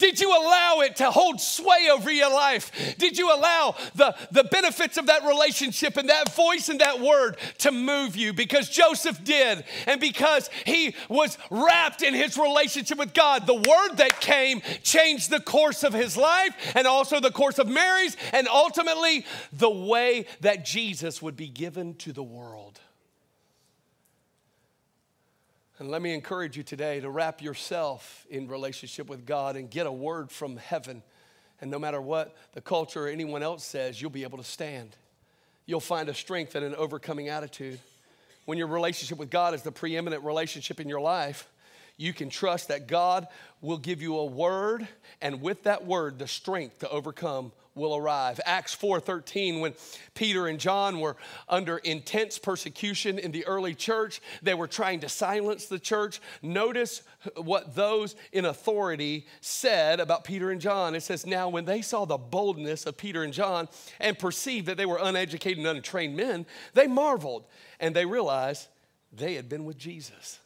Did 0.00 0.18
you 0.18 0.30
allow 0.30 0.80
it 0.80 0.96
to 0.96 1.10
hold 1.10 1.42
sway 1.42 1.90
over 1.92 2.10
your 2.10 2.30
life? 2.30 2.96
Did 2.96 3.18
you 3.18 3.32
allow 3.32 3.76
the, 3.94 4.16
the 4.32 4.44
benefits 4.44 4.96
of 4.96 5.06
that 5.06 5.24
relationship 5.24 5.98
and 5.98 6.08
that 6.08 6.34
voice 6.34 6.70
and 6.70 6.80
that 6.80 7.00
word 7.00 7.36
to 7.58 7.70
move 7.70 8.16
you? 8.16 8.32
Because 8.32 8.70
Joseph 8.70 9.22
did, 9.22 9.62
and 9.86 10.00
because 10.00 10.48
he 10.64 10.94
was 11.10 11.36
wrapped 11.50 12.02
in 12.02 12.14
his 12.14 12.38
relationship 12.38 12.96
with 12.96 13.12
God, 13.12 13.46
the 13.46 13.54
word 13.54 13.96
that 13.96 14.20
came 14.20 14.62
changed 14.82 15.30
the 15.30 15.40
course 15.40 15.84
of 15.84 15.92
his 15.92 16.16
life 16.16 16.54
and 16.74 16.86
also 16.86 17.20
the 17.20 17.30
course 17.30 17.58
of 17.58 17.68
Mary's, 17.68 18.16
and 18.32 18.48
ultimately 18.48 19.26
the 19.52 19.70
way 19.70 20.24
that 20.40 20.64
Jesus 20.64 21.20
would 21.20 21.36
be 21.36 21.48
given 21.48 21.94
to 21.96 22.14
the 22.14 22.22
world. 22.22 22.80
And 25.80 25.90
let 25.90 26.02
me 26.02 26.12
encourage 26.12 26.58
you 26.58 26.62
today 26.62 27.00
to 27.00 27.08
wrap 27.08 27.40
yourself 27.40 28.26
in 28.28 28.48
relationship 28.48 29.08
with 29.08 29.24
God 29.24 29.56
and 29.56 29.70
get 29.70 29.86
a 29.86 29.92
word 29.92 30.30
from 30.30 30.58
heaven. 30.58 31.02
And 31.62 31.70
no 31.70 31.78
matter 31.78 32.02
what 32.02 32.36
the 32.52 32.60
culture 32.60 33.06
or 33.06 33.08
anyone 33.08 33.42
else 33.42 33.64
says, 33.64 33.98
you'll 33.98 34.10
be 34.10 34.24
able 34.24 34.36
to 34.36 34.44
stand. 34.44 34.94
You'll 35.64 35.80
find 35.80 36.10
a 36.10 36.14
strength 36.14 36.54
and 36.54 36.66
an 36.66 36.74
overcoming 36.74 37.30
attitude. 37.30 37.80
When 38.44 38.58
your 38.58 38.66
relationship 38.66 39.16
with 39.16 39.30
God 39.30 39.54
is 39.54 39.62
the 39.62 39.72
preeminent 39.72 40.22
relationship 40.22 40.80
in 40.80 40.88
your 40.88 41.00
life, 41.00 41.48
you 41.96 42.12
can 42.12 42.28
trust 42.28 42.68
that 42.68 42.86
God 42.86 43.26
will 43.62 43.78
give 43.78 44.02
you 44.02 44.18
a 44.18 44.26
word, 44.26 44.86
and 45.22 45.40
with 45.40 45.62
that 45.62 45.86
word, 45.86 46.18
the 46.18 46.28
strength 46.28 46.80
to 46.80 46.90
overcome 46.90 47.52
will 47.74 47.94
arrive. 47.96 48.40
Acts 48.44 48.74
4:13 48.74 49.60
when 49.60 49.74
Peter 50.14 50.46
and 50.46 50.58
John 50.58 51.00
were 51.00 51.16
under 51.48 51.78
intense 51.78 52.38
persecution 52.38 53.18
in 53.18 53.30
the 53.30 53.46
early 53.46 53.74
church, 53.74 54.20
they 54.42 54.54
were 54.54 54.66
trying 54.66 55.00
to 55.00 55.08
silence 55.08 55.66
the 55.66 55.78
church. 55.78 56.20
Notice 56.42 57.02
what 57.36 57.74
those 57.74 58.16
in 58.32 58.44
authority 58.44 59.26
said 59.40 60.00
about 60.00 60.24
Peter 60.24 60.50
and 60.50 60.60
John. 60.60 60.94
It 60.94 61.02
says, 61.02 61.24
"Now 61.24 61.48
when 61.48 61.64
they 61.64 61.82
saw 61.82 62.04
the 62.04 62.18
boldness 62.18 62.86
of 62.86 62.96
Peter 62.96 63.22
and 63.22 63.32
John 63.32 63.68
and 63.98 64.18
perceived 64.18 64.66
that 64.66 64.76
they 64.76 64.86
were 64.86 64.98
uneducated 65.00 65.58
and 65.58 65.66
untrained 65.66 66.16
men, 66.16 66.46
they 66.74 66.86
marveled 66.86 67.46
and 67.78 67.94
they 67.94 68.04
realized 68.04 68.68
they 69.12 69.34
had 69.34 69.48
been 69.48 69.64
with 69.64 69.78
Jesus." 69.78 70.38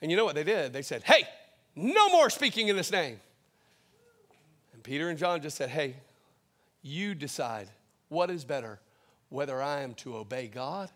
And 0.00 0.10
you 0.10 0.16
know 0.16 0.24
what 0.24 0.34
they 0.34 0.44
did? 0.44 0.72
They 0.72 0.82
said, 0.82 1.02
"Hey, 1.04 1.28
no 1.74 2.08
more 2.10 2.30
speaking 2.30 2.68
in 2.68 2.76
this 2.76 2.90
name." 2.90 3.20
Peter 4.84 5.08
and 5.08 5.18
John 5.18 5.42
just 5.42 5.56
said, 5.56 5.70
Hey, 5.70 5.96
you 6.82 7.14
decide 7.16 7.68
what 8.08 8.30
is 8.30 8.44
better, 8.44 8.78
whether 9.30 9.60
I 9.60 9.80
am 9.80 9.94
to 9.94 10.16
obey 10.16 10.46
God 10.46 10.90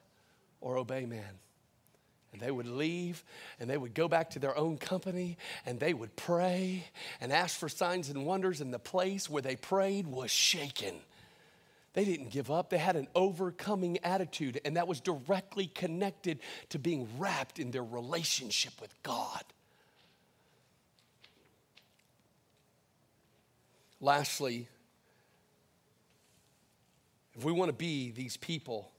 or 0.60 0.76
obey 0.76 1.06
man. 1.06 1.40
And 2.32 2.42
they 2.42 2.50
would 2.50 2.66
leave 2.66 3.24
and 3.58 3.68
they 3.68 3.78
would 3.78 3.94
go 3.94 4.06
back 4.06 4.30
to 4.30 4.38
their 4.38 4.56
own 4.56 4.76
company 4.76 5.38
and 5.64 5.80
they 5.80 5.94
would 5.94 6.14
pray 6.14 6.84
and 7.20 7.32
ask 7.32 7.58
for 7.58 7.70
signs 7.70 8.10
and 8.10 8.26
wonders. 8.26 8.60
And 8.60 8.72
the 8.72 8.78
place 8.78 9.30
where 9.30 9.42
they 9.42 9.56
prayed 9.56 10.06
was 10.06 10.30
shaken. 10.30 10.94
They 11.94 12.04
didn't 12.04 12.28
give 12.28 12.50
up. 12.50 12.68
They 12.68 12.78
had 12.78 12.96
an 12.96 13.08
overcoming 13.14 13.98
attitude, 14.04 14.60
and 14.64 14.76
that 14.76 14.86
was 14.86 15.00
directly 15.00 15.66
connected 15.66 16.38
to 16.68 16.78
being 16.78 17.08
wrapped 17.18 17.58
in 17.58 17.70
their 17.70 17.82
relationship 17.82 18.78
with 18.80 18.94
God. 19.02 19.42
Lastly, 24.00 24.68
if 27.34 27.44
we 27.44 27.52
want 27.52 27.68
to 27.68 27.72
be 27.72 28.10
these 28.10 28.36
people, 28.36 28.90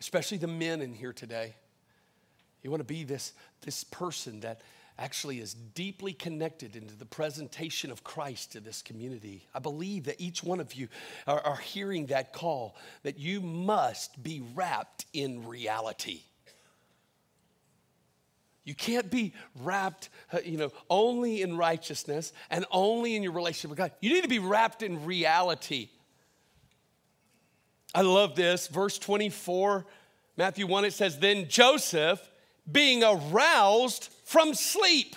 especially 0.00 0.38
the 0.38 0.46
men 0.46 0.80
in 0.80 0.92
here 0.92 1.12
today, 1.12 1.54
you 2.62 2.70
want 2.70 2.80
to 2.80 2.84
be 2.84 3.04
this, 3.04 3.32
this 3.60 3.84
person 3.84 4.40
that 4.40 4.62
actually 4.98 5.40
is 5.40 5.54
deeply 5.54 6.12
connected 6.12 6.76
into 6.76 6.94
the 6.96 7.04
presentation 7.04 7.90
of 7.90 8.04
Christ 8.04 8.52
to 8.52 8.60
this 8.60 8.80
community. 8.80 9.46
I 9.54 9.58
believe 9.58 10.04
that 10.04 10.20
each 10.20 10.42
one 10.42 10.60
of 10.60 10.72
you 10.74 10.88
are, 11.26 11.40
are 11.40 11.56
hearing 11.56 12.06
that 12.06 12.32
call 12.32 12.76
that 13.02 13.18
you 13.18 13.40
must 13.40 14.22
be 14.22 14.42
wrapped 14.54 15.06
in 15.12 15.46
reality. 15.46 16.22
You 18.64 18.74
can't 18.74 19.10
be 19.10 19.34
wrapped, 19.56 20.08
uh, 20.32 20.38
you 20.44 20.56
know, 20.56 20.72
only 20.88 21.42
in 21.42 21.56
righteousness 21.56 22.32
and 22.50 22.64
only 22.70 23.14
in 23.14 23.22
your 23.22 23.32
relationship 23.32 23.70
with 23.70 23.78
God. 23.78 23.92
You 24.00 24.14
need 24.14 24.22
to 24.22 24.28
be 24.28 24.38
wrapped 24.38 24.82
in 24.82 25.04
reality. 25.04 25.90
I 27.94 28.00
love 28.00 28.34
this. 28.34 28.66
Verse 28.68 28.98
24, 28.98 29.84
Matthew 30.36 30.66
1, 30.66 30.86
it 30.86 30.94
says, 30.94 31.18
Then 31.18 31.48
Joseph, 31.48 32.20
being 32.70 33.04
aroused 33.04 34.08
from 34.24 34.54
sleep, 34.54 35.14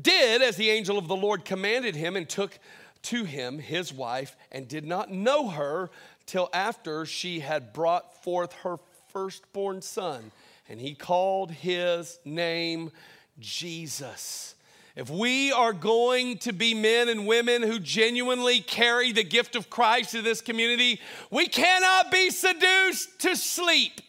did 0.00 0.42
as 0.42 0.56
the 0.56 0.70
angel 0.70 0.96
of 0.96 1.08
the 1.08 1.16
Lord 1.16 1.44
commanded 1.44 1.96
him 1.96 2.14
and 2.14 2.28
took 2.28 2.56
to 3.02 3.24
him 3.24 3.58
his 3.58 3.92
wife 3.92 4.36
and 4.52 4.68
did 4.68 4.84
not 4.84 5.10
know 5.10 5.48
her 5.48 5.90
till 6.26 6.48
after 6.52 7.04
she 7.04 7.40
had 7.40 7.72
brought 7.72 8.22
forth 8.22 8.52
her 8.62 8.78
firstborn 9.12 9.82
son 9.82 10.30
and 10.70 10.80
he 10.80 10.94
called 10.94 11.50
his 11.50 12.20
name 12.24 12.92
Jesus. 13.40 14.54
If 14.94 15.10
we 15.10 15.50
are 15.50 15.72
going 15.72 16.38
to 16.38 16.52
be 16.52 16.74
men 16.74 17.08
and 17.08 17.26
women 17.26 17.62
who 17.62 17.80
genuinely 17.80 18.60
carry 18.60 19.10
the 19.10 19.24
gift 19.24 19.56
of 19.56 19.68
Christ 19.68 20.12
to 20.12 20.22
this 20.22 20.40
community, 20.40 21.00
we 21.28 21.48
cannot 21.48 22.12
be 22.12 22.30
seduced 22.30 23.18
to 23.20 23.34
sleep. 23.34 24.00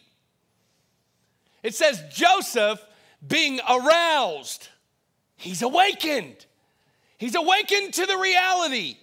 It 1.64 1.74
says 1.74 2.00
Joseph 2.12 2.80
being 3.26 3.60
aroused, 3.68 4.68
he's 5.36 5.62
awakened. 5.62 6.46
He's 7.18 7.36
awakened 7.36 7.94
to 7.94 8.06
the 8.06 8.16
reality. 8.16 8.96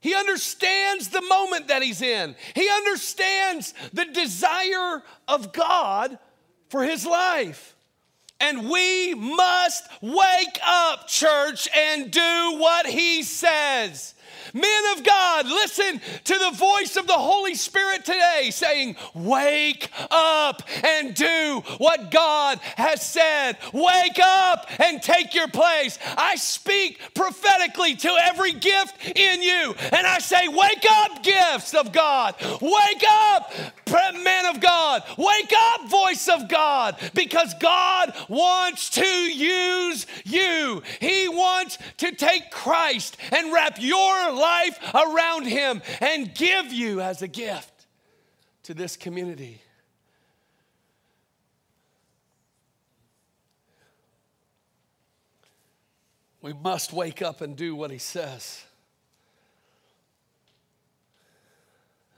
He 0.00 0.14
understands 0.14 1.08
the 1.08 1.20
moment 1.22 1.68
that 1.68 1.82
he's 1.82 2.00
in. 2.00 2.36
He 2.54 2.68
understands 2.68 3.74
the 3.92 4.06
desire 4.06 5.02
of 5.28 5.52
God 5.52 6.18
for 6.74 6.82
his 6.82 7.06
life. 7.06 7.76
And 8.40 8.68
we 8.68 9.14
must 9.14 9.86
wake 10.00 10.58
up, 10.66 11.06
church, 11.06 11.68
and 11.72 12.10
do 12.10 12.56
what 12.58 12.84
he 12.84 13.22
says. 13.22 14.13
Men 14.52 14.82
of 14.96 15.04
God, 15.04 15.46
listen 15.46 16.00
to 16.24 16.34
the 16.34 16.56
voice 16.56 16.96
of 16.96 17.06
the 17.06 17.12
Holy 17.14 17.54
Spirit 17.54 18.04
today 18.04 18.48
saying, 18.50 18.96
Wake 19.14 19.90
up 20.10 20.62
and 20.84 21.14
do 21.14 21.62
what 21.78 22.10
God 22.10 22.58
has 22.76 23.06
said. 23.06 23.56
Wake 23.72 24.18
up 24.22 24.68
and 24.78 25.02
take 25.02 25.34
your 25.34 25.48
place. 25.48 25.98
I 26.16 26.36
speak 26.36 27.00
prophetically 27.14 27.96
to 27.96 28.16
every 28.24 28.52
gift 28.52 29.16
in 29.16 29.42
you, 29.42 29.74
and 29.92 30.06
I 30.06 30.18
say, 30.18 30.48
Wake 30.48 30.84
up, 30.90 31.22
gifts 31.22 31.74
of 31.74 31.92
God. 31.92 32.34
Wake 32.60 33.04
up, 33.08 33.52
man 34.24 34.46
of 34.46 34.60
God. 34.60 35.02
Wake 35.16 35.52
up, 35.56 35.88
voice 35.88 36.28
of 36.28 36.48
God, 36.48 36.96
because 37.14 37.54
God 37.60 38.14
wants 38.28 38.90
to 38.90 39.04
use 39.04 40.06
you. 40.24 40.82
He 41.00 41.28
wants 41.28 41.78
to 41.98 42.12
take 42.12 42.50
Christ 42.50 43.16
and 43.30 43.52
wrap 43.52 43.76
your 43.80 44.32
life 44.34 44.78
around 44.94 45.46
him 45.46 45.82
and 46.00 46.34
give 46.34 46.72
you 46.72 47.00
as 47.00 47.22
a 47.22 47.28
gift 47.28 47.86
to 48.64 48.74
this 48.74 48.96
community. 48.96 49.60
We 56.42 56.52
must 56.52 56.92
wake 56.92 57.22
up 57.22 57.40
and 57.40 57.56
do 57.56 57.74
what 57.74 57.90
he 57.90 57.96
says. 57.96 58.62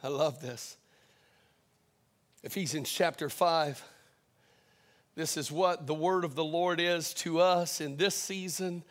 I 0.02 0.08
love 0.08 0.40
this. 0.40 0.76
Ephesians 2.42 2.90
chapter 2.90 3.28
5. 3.28 3.82
This 5.14 5.36
is 5.36 5.50
what 5.50 5.86
the 5.86 5.94
word 5.94 6.24
of 6.24 6.34
the 6.34 6.44
Lord 6.44 6.80
is 6.80 7.14
to 7.14 7.40
us 7.40 7.80
in 7.80 7.96
this 7.96 8.14
season 8.14 8.84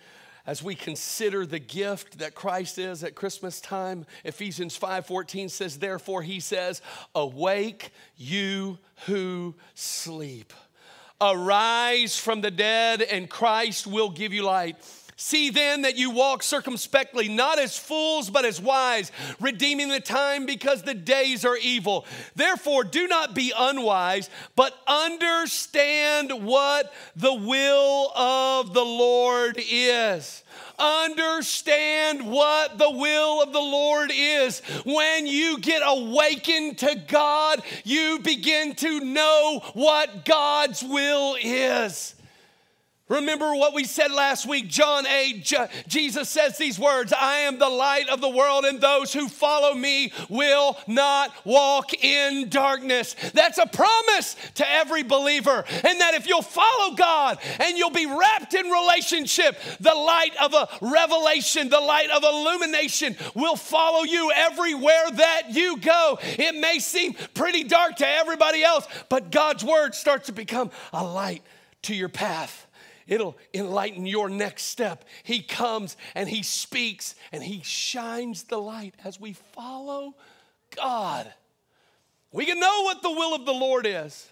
as 0.47 0.61
we 0.61 0.75
consider 0.75 1.45
the 1.45 1.59
gift 1.59 2.19
that 2.19 2.35
Christ 2.35 2.77
is 2.77 3.03
at 3.03 3.15
Christmas 3.15 3.59
time, 3.59 4.05
Ephesians 4.23 4.77
5:14 4.77 5.49
says, 5.49 5.79
"Therefore 5.79 6.21
he 6.21 6.39
says, 6.39 6.81
awake 7.13 7.91
you 8.15 8.77
who 9.05 9.55
sleep. 9.73 10.53
Arise 11.19 12.17
from 12.17 12.41
the 12.41 12.51
dead 12.51 13.01
and 13.01 13.29
Christ 13.29 13.87
will 13.87 14.09
give 14.09 14.33
you 14.33 14.43
light." 14.43 14.77
See 15.17 15.49
then 15.49 15.83
that 15.83 15.95
you 15.95 16.11
walk 16.11 16.43
circumspectly, 16.43 17.29
not 17.29 17.57
as 17.57 17.77
fools, 17.77 18.29
but 18.29 18.43
as 18.43 18.59
wise, 18.59 19.13
redeeming 19.39 19.87
the 19.87 20.01
time 20.01 20.45
because 20.45 20.83
the 20.83 20.93
days 20.93 21.45
are 21.45 21.55
evil. 21.55 22.05
Therefore, 22.35 22.83
do 22.83 23.07
not 23.07 23.33
be 23.33 23.53
unwise, 23.57 24.29
but 24.57 24.77
understand 24.85 26.45
what 26.45 26.93
the 27.15 27.33
will 27.33 28.11
of 28.13 28.73
the 28.73 28.83
Lord 28.83 29.57
is. 29.57 30.43
Understand 30.77 32.29
what 32.29 32.77
the 32.77 32.91
will 32.91 33.41
of 33.41 33.53
the 33.53 33.59
Lord 33.59 34.11
is. 34.13 34.59
When 34.83 35.27
you 35.27 35.59
get 35.59 35.81
awakened 35.85 36.79
to 36.79 37.01
God, 37.07 37.63
you 37.85 38.19
begin 38.19 38.75
to 38.75 38.99
know 38.99 39.61
what 39.73 40.25
God's 40.25 40.83
will 40.83 41.37
is. 41.41 42.14
Remember 43.07 43.53
what 43.53 43.75
we 43.75 43.83
said 43.83 44.11
last 44.11 44.47
week, 44.47 44.67
John 44.67 45.05
8, 45.05 45.53
Jesus 45.87 46.27
says 46.27 46.57
these 46.57 46.79
words 46.79 47.13
I 47.13 47.35
am 47.41 47.59
the 47.59 47.69
light 47.69 48.09
of 48.09 48.19
the 48.19 48.29
world, 48.29 48.65
and 48.65 48.81
those 48.81 49.13
who 49.13 49.29
follow 49.29 49.75
me 49.75 50.11
will 50.27 50.75
not 50.87 51.31
walk 51.45 51.93
in 52.03 52.49
darkness. 52.49 53.15
That's 53.35 53.59
a 53.59 53.67
promise 53.67 54.35
to 54.55 54.67
every 54.67 55.03
believer. 55.03 55.63
And 55.83 56.01
that 56.01 56.15
if 56.15 56.27
you'll 56.27 56.41
follow 56.41 56.95
God 56.95 57.37
and 57.59 57.77
you'll 57.77 57.91
be 57.91 58.07
wrapped 58.07 58.55
in 58.55 58.71
relationship, 58.71 59.59
the 59.79 59.93
light 59.93 60.35
of 60.41 60.55
a 60.55 60.67
revelation, 60.81 61.69
the 61.69 61.79
light 61.79 62.09
of 62.09 62.23
illumination 62.23 63.15
will 63.35 63.55
follow 63.55 64.03
you 64.03 64.31
everywhere 64.35 65.11
that 65.13 65.51
you 65.51 65.77
go. 65.77 66.17
It 66.23 66.55
may 66.55 66.79
seem 66.79 67.13
pretty 67.35 67.65
dark 67.65 67.97
to 67.97 68.07
everybody 68.07 68.63
else, 68.63 68.87
but 69.09 69.29
God's 69.29 69.63
word 69.63 69.93
starts 69.93 70.25
to 70.25 70.31
become 70.31 70.71
a 70.91 71.03
light 71.03 71.43
to 71.83 71.93
your 71.93 72.09
path. 72.09 72.64
It'll 73.07 73.37
enlighten 73.53 74.05
your 74.05 74.29
next 74.29 74.63
step. 74.63 75.05
He 75.23 75.41
comes 75.41 75.95
and 76.15 76.27
He 76.27 76.43
speaks 76.43 77.15
and 77.31 77.43
He 77.43 77.61
shines 77.63 78.43
the 78.43 78.57
light 78.57 78.95
as 79.03 79.19
we 79.19 79.33
follow 79.33 80.15
God. 80.75 81.31
We 82.31 82.45
can 82.45 82.59
know 82.59 82.81
what 82.83 83.01
the 83.01 83.11
will 83.11 83.35
of 83.35 83.45
the 83.45 83.53
Lord 83.53 83.85
is. 83.87 84.29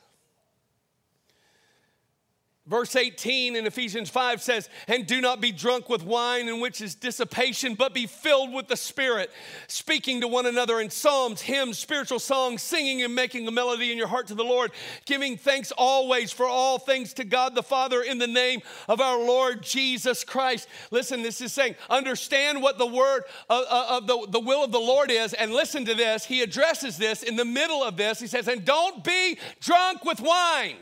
Verse 2.65 2.95
18 2.95 3.57
in 3.57 3.67
Ephesians 3.67 4.09
5 4.09 4.41
says, 4.41 4.69
And 4.87 5.05
do 5.05 5.19
not 5.19 5.41
be 5.41 5.51
drunk 5.51 5.89
with 5.89 6.05
wine, 6.05 6.47
in 6.47 6.61
which 6.61 6.79
is 6.79 6.95
dissipation, 6.95 7.75
but 7.75 7.93
be 7.93 8.07
filled 8.07 8.53
with 8.53 8.69
the 8.69 8.77
Spirit, 8.77 9.31
speaking 9.67 10.21
to 10.21 10.29
one 10.29 10.45
another 10.45 10.79
in 10.79 10.89
psalms, 10.89 11.41
hymns, 11.41 11.77
spiritual 11.77 12.19
songs, 12.19 12.61
singing 12.61 13.01
and 13.01 13.13
making 13.13 13.45
a 13.49 13.51
melody 13.51 13.91
in 13.91 13.97
your 13.97 14.07
heart 14.07 14.27
to 14.27 14.33
the 14.33 14.45
Lord, 14.45 14.71
giving 15.05 15.35
thanks 15.35 15.73
always 15.77 16.31
for 16.31 16.45
all 16.45 16.79
things 16.79 17.11
to 17.15 17.25
God 17.25 17.53
the 17.53 17.61
Father 17.61 18.01
in 18.01 18.17
the 18.17 18.27
name 18.27 18.61
of 18.87 19.01
our 19.01 19.19
Lord 19.19 19.61
Jesus 19.61 20.23
Christ. 20.23 20.69
Listen, 20.89 21.21
this 21.21 21.41
is 21.41 21.51
saying, 21.51 21.75
understand 21.89 22.61
what 22.61 22.77
the 22.77 22.87
word 22.87 23.23
of, 23.49 23.65
of 23.65 24.07
the, 24.07 24.25
the 24.29 24.39
will 24.39 24.63
of 24.63 24.71
the 24.71 24.79
Lord 24.79 25.11
is, 25.11 25.33
and 25.33 25.51
listen 25.51 25.83
to 25.83 25.95
this. 25.95 26.23
He 26.23 26.41
addresses 26.41 26.95
this 26.95 27.23
in 27.23 27.35
the 27.35 27.43
middle 27.43 27.83
of 27.83 27.97
this. 27.97 28.21
He 28.21 28.27
says, 28.27 28.47
And 28.47 28.63
don't 28.63 29.03
be 29.03 29.37
drunk 29.59 30.05
with 30.05 30.21
wine. 30.21 30.77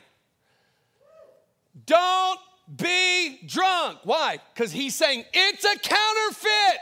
Don't 1.86 2.40
be 2.76 3.40
drunk. 3.46 4.00
Why? 4.04 4.40
Because 4.54 4.72
he's 4.72 4.96
saying 4.96 5.26
it's 5.34 5.64
a 5.64 5.78
counterfeit. 5.80 6.80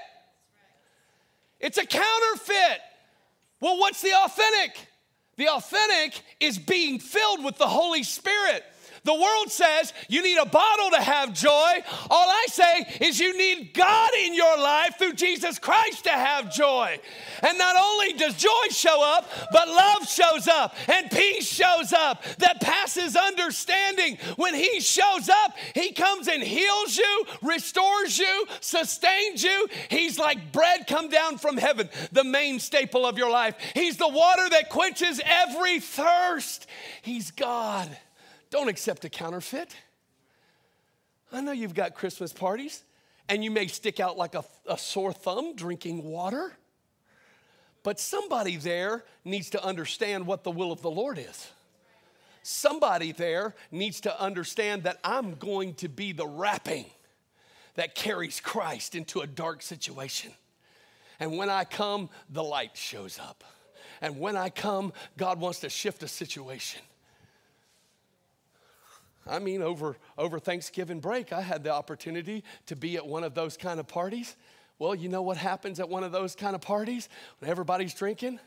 It's 1.60 1.78
a 1.78 1.86
counterfeit. 1.86 2.82
Well, 3.60 3.78
what's 3.80 4.02
the 4.02 4.14
authentic? 4.14 4.88
The 5.36 5.50
authentic 5.50 6.22
is 6.40 6.58
being 6.58 7.00
filled 7.00 7.44
with 7.44 7.58
the 7.58 7.68
Holy 7.68 8.04
Spirit. 8.04 8.64
The 9.10 9.15
world 9.15 9.52
says 9.52 9.91
you 10.08 10.22
need 10.22 10.38
a 10.38 10.45
bottle 10.45 10.91
to 10.91 11.02
have 11.02 11.34
joy. 11.34 11.50
All 12.12 12.30
I 12.30 12.45
say 12.48 12.86
is 13.02 13.19
you 13.19 13.36
need 13.36 13.74
God 13.74 14.12
in 14.24 14.36
your 14.36 14.56
life 14.60 15.00
through 15.00 15.13
Jesus 15.13 15.58
Christ 15.58 16.04
to 16.04 16.12
have 16.12 16.54
joy. 16.54 17.00
And 17.41 17.58
not 17.58 17.76
only 17.76 18.13
does 18.13 18.36
joy 18.36 18.67
show 18.69 19.02
up, 19.04 19.28
but 19.52 19.67
love 19.67 20.08
shows 20.08 20.48
up 20.48 20.76
and 20.88 21.10
peace 21.10 21.48
shows 21.48 21.91
up 21.91 22.24
that 22.38 22.62
passes 22.62 23.15
understanding. 23.15 24.19
When 24.36 24.54
He 24.54 24.80
shows 24.80 25.28
up, 25.28 25.58
He 25.74 25.91
comes 25.91 26.28
and 26.28 26.43
heals 26.43 26.95
you, 26.95 27.26
restores 27.41 28.19
you, 28.19 28.45
sustains 28.62 29.41
you. 29.41 29.67
He's 29.89 30.19
like 30.19 30.52
bread 30.52 30.86
come 30.86 31.10
down 31.10 31.39
from 31.39 31.58
heaven, 31.58 31.89
the 32.12 32.24
main 32.24 32.60
staple 32.60 33.08
of 33.08 33.17
your 33.17 33.32
life. 33.32 33.56
He's 33.74 33.98
the 33.98 34.08
water 34.08 34.48
that 34.52 34.69
quenches 34.69 35.19
every 35.26 35.80
thirst. 35.80 36.67
He's 37.02 37.32
God. 37.32 37.89
Don't 38.50 38.68
accept 38.68 39.06
a 39.06 39.10
counterfeit. 39.10 39.76
I 41.32 41.42
know 41.42 41.52
you've 41.52 41.76
got 41.76 41.94
Christmas 41.94 42.34
parties 42.34 42.84
and 43.28 43.44
you 43.44 43.52
may 43.52 43.68
stick 43.68 44.00
out 44.00 44.18
like 44.18 44.34
a, 44.34 44.44
a, 44.68 44.78
sore 44.78 45.14
thumb 45.14 45.56
drinking 45.56 46.04
water, 46.04 46.52
but 47.84 48.00
somebody 48.00 48.58
there 48.58 49.04
needs 49.24 49.52
to 49.52 49.64
understand 49.64 50.26
what 50.26 50.44
the 50.44 50.50
will 50.50 50.72
of 50.72 50.82
the 50.82 50.90
Lord 50.90 51.20
is. 51.20 51.52
Somebody 52.42 53.12
there 53.12 53.54
needs 53.70 54.02
to 54.02 54.20
understand 54.20 54.84
that 54.84 54.98
I'm 55.04 55.36
going 55.36 55.76
to 55.76 55.88
be 55.88 56.12
the 56.12 56.26
wrapping 56.26 56.86
that 57.76 57.94
carries 57.94 58.40
Christ 58.40 58.96
into 58.96 59.22
a 59.22 59.28
dark 59.28 59.62
situation. 59.62 60.32
And 61.20 61.38
when 61.38 61.50
I 61.50 61.66
come, 61.66 62.10
the 62.30 62.44
light 62.44 62.76
shows 62.76 63.20
up. 63.20 63.44
And 64.02 64.20
when 64.20 64.36
I 64.36 64.50
come, 64.50 64.94
God 65.18 65.40
wants 65.40 65.60
to 65.60 65.70
shift 65.70 66.02
a 66.02 66.08
situation. 66.08 66.82
I 69.30 69.39
mean, 69.39 69.62
over, 69.62 69.96
over 70.18 70.39
Thanksgiving 70.39 71.00
break, 71.00 71.32
I 71.32 71.42
had 71.42 71.63
the 71.63 71.72
opportunity 71.72 72.44
to 72.65 72.76
be 72.76 72.98
at 72.98 73.06
one 73.06 73.24
of 73.24 73.36
those 73.36 73.56
kind 73.58 73.80
of 73.80 73.88
parties. 73.88 74.36
Well, 74.80 74.96
you 74.96 75.10
know 75.10 75.22
what 75.22 75.38
happens 75.38 75.80
at 75.80 75.88
one 75.88 76.04
of 76.04 76.12
those 76.12 76.36
kind 76.36 76.56
of 76.56 76.62
parties 76.62 77.10
when 77.39 77.52
everybody's 77.52 77.94
drinking? 77.94 78.39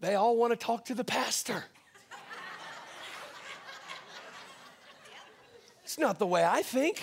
They 0.00 0.14
all 0.14 0.36
want 0.36 0.52
to 0.52 0.56
talk 0.56 0.86
to 0.86 0.94
the 0.94 1.04
pastor. 1.04 1.64
it's 5.84 5.98
not 5.98 6.18
the 6.18 6.26
way 6.26 6.44
I 6.44 6.62
think. 6.62 7.02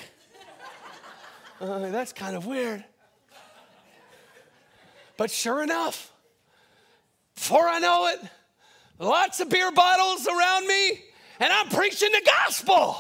Uh, 1.61 1.89
that's 1.91 2.11
kind 2.11 2.35
of 2.35 2.45
weird. 2.45 2.83
But 5.17 5.31
sure 5.31 5.63
enough, 5.63 6.11
before 7.35 7.67
I 7.67 7.79
know 7.79 8.07
it, 8.07 8.19
lots 8.99 9.39
of 9.39 9.49
beer 9.49 9.71
bottles 9.71 10.27
around 10.27 10.67
me, 10.67 11.03
and 11.39 11.51
I'm 11.51 11.69
preaching 11.69 12.11
the 12.11 12.21
gospel. 12.25 12.97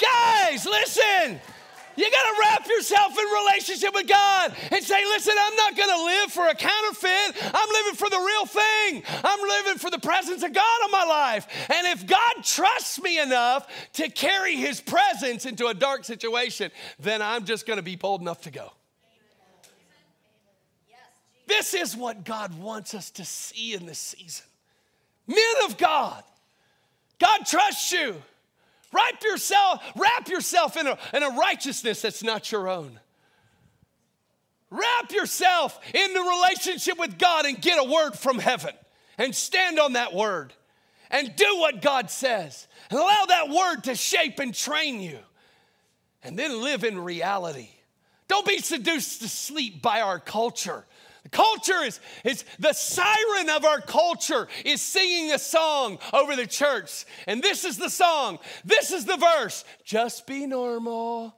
Guys, 0.00 0.64
listen. 0.66 1.40
You 1.96 2.10
got 2.10 2.22
to 2.22 2.40
wrap 2.40 2.66
yourself 2.66 3.12
in 3.18 3.24
relationship 3.46 3.92
with 3.92 4.08
God 4.08 4.54
and 4.70 4.82
say, 4.82 5.04
listen, 5.04 5.34
I'm 5.38 5.56
not 5.56 5.76
going 5.76 5.88
to 5.90 6.04
live 6.04 6.32
for 6.32 6.46
a 6.48 6.54
counterfeit. 6.54 7.52
I'm 7.52 7.68
living 7.68 7.94
for 7.94 8.08
the 8.08 8.16
real 8.16 8.46
thing. 8.46 9.02
I'm 9.22 9.48
living 9.48 9.78
for 9.78 9.90
the 9.90 9.98
presence 9.98 10.42
of 10.42 10.54
God 10.54 10.84
in 10.86 10.90
my 10.90 11.04
life. 11.04 11.46
And 11.68 11.86
if 11.88 12.06
God 12.06 12.42
trusts 12.42 13.02
me 13.02 13.20
enough 13.20 13.66
to 13.94 14.08
carry 14.08 14.56
his 14.56 14.80
presence 14.80 15.44
into 15.44 15.66
a 15.66 15.74
dark 15.74 16.04
situation, 16.04 16.70
then 16.98 17.20
I'm 17.20 17.44
just 17.44 17.66
going 17.66 17.78
to 17.78 17.82
be 17.82 17.96
bold 17.96 18.22
enough 18.22 18.42
to 18.42 18.50
go. 18.50 18.72
This 21.46 21.74
is 21.74 21.96
what 21.96 22.24
God 22.24 22.58
wants 22.58 22.94
us 22.94 23.10
to 23.10 23.24
see 23.24 23.74
in 23.74 23.84
this 23.84 23.98
season. 23.98 24.46
Men 25.26 25.38
of 25.66 25.76
God, 25.76 26.22
God 27.20 27.46
trusts 27.46 27.92
you. 27.92 28.16
Wrap 28.92 29.22
yourself, 29.22 29.84
wrap 29.94 30.28
yourself 30.28 30.76
in 30.76 30.88
a, 30.88 30.98
in 31.14 31.22
a 31.22 31.30
righteousness 31.30 32.02
that's 32.02 32.24
not 32.24 32.50
your 32.50 32.68
own. 32.68 32.98
Wrap 34.70 35.12
yourself 35.12 35.78
in 35.94 36.14
the 36.14 36.20
relationship 36.20 36.98
with 36.98 37.18
God 37.18 37.44
and 37.44 37.60
get 37.60 37.78
a 37.78 37.84
word 37.84 38.12
from 38.12 38.38
heaven 38.38 38.74
and 39.18 39.34
stand 39.34 39.78
on 39.78 39.92
that 39.92 40.12
word 40.12 40.52
and 41.10 41.34
do 41.36 41.58
what 41.58 41.82
God 41.82 42.10
says 42.10 42.66
and 42.88 42.98
allow 42.98 43.24
that 43.28 43.48
word 43.48 43.84
to 43.84 43.94
shape 43.94 44.38
and 44.38 44.54
train 44.54 45.00
you 45.00 45.18
and 46.22 46.38
then 46.38 46.62
live 46.62 46.84
in 46.84 46.98
reality. 46.98 47.68
Don't 48.28 48.46
be 48.46 48.58
seduced 48.58 49.22
to 49.22 49.28
sleep 49.28 49.82
by 49.82 50.00
our 50.00 50.20
culture 50.20 50.84
culture 51.30 51.82
is, 51.84 52.00
is 52.24 52.44
the 52.58 52.72
siren 52.72 53.48
of 53.50 53.64
our 53.64 53.80
culture 53.80 54.48
is 54.64 54.82
singing 54.82 55.32
a 55.32 55.38
song 55.38 55.98
over 56.12 56.36
the 56.36 56.46
church. 56.46 57.04
And 57.26 57.42
this 57.42 57.64
is 57.64 57.76
the 57.76 57.90
song. 57.90 58.38
This 58.64 58.90
is 58.90 59.04
the 59.04 59.16
verse. 59.16 59.64
Just 59.84 60.26
be 60.26 60.46
normal. 60.46 61.34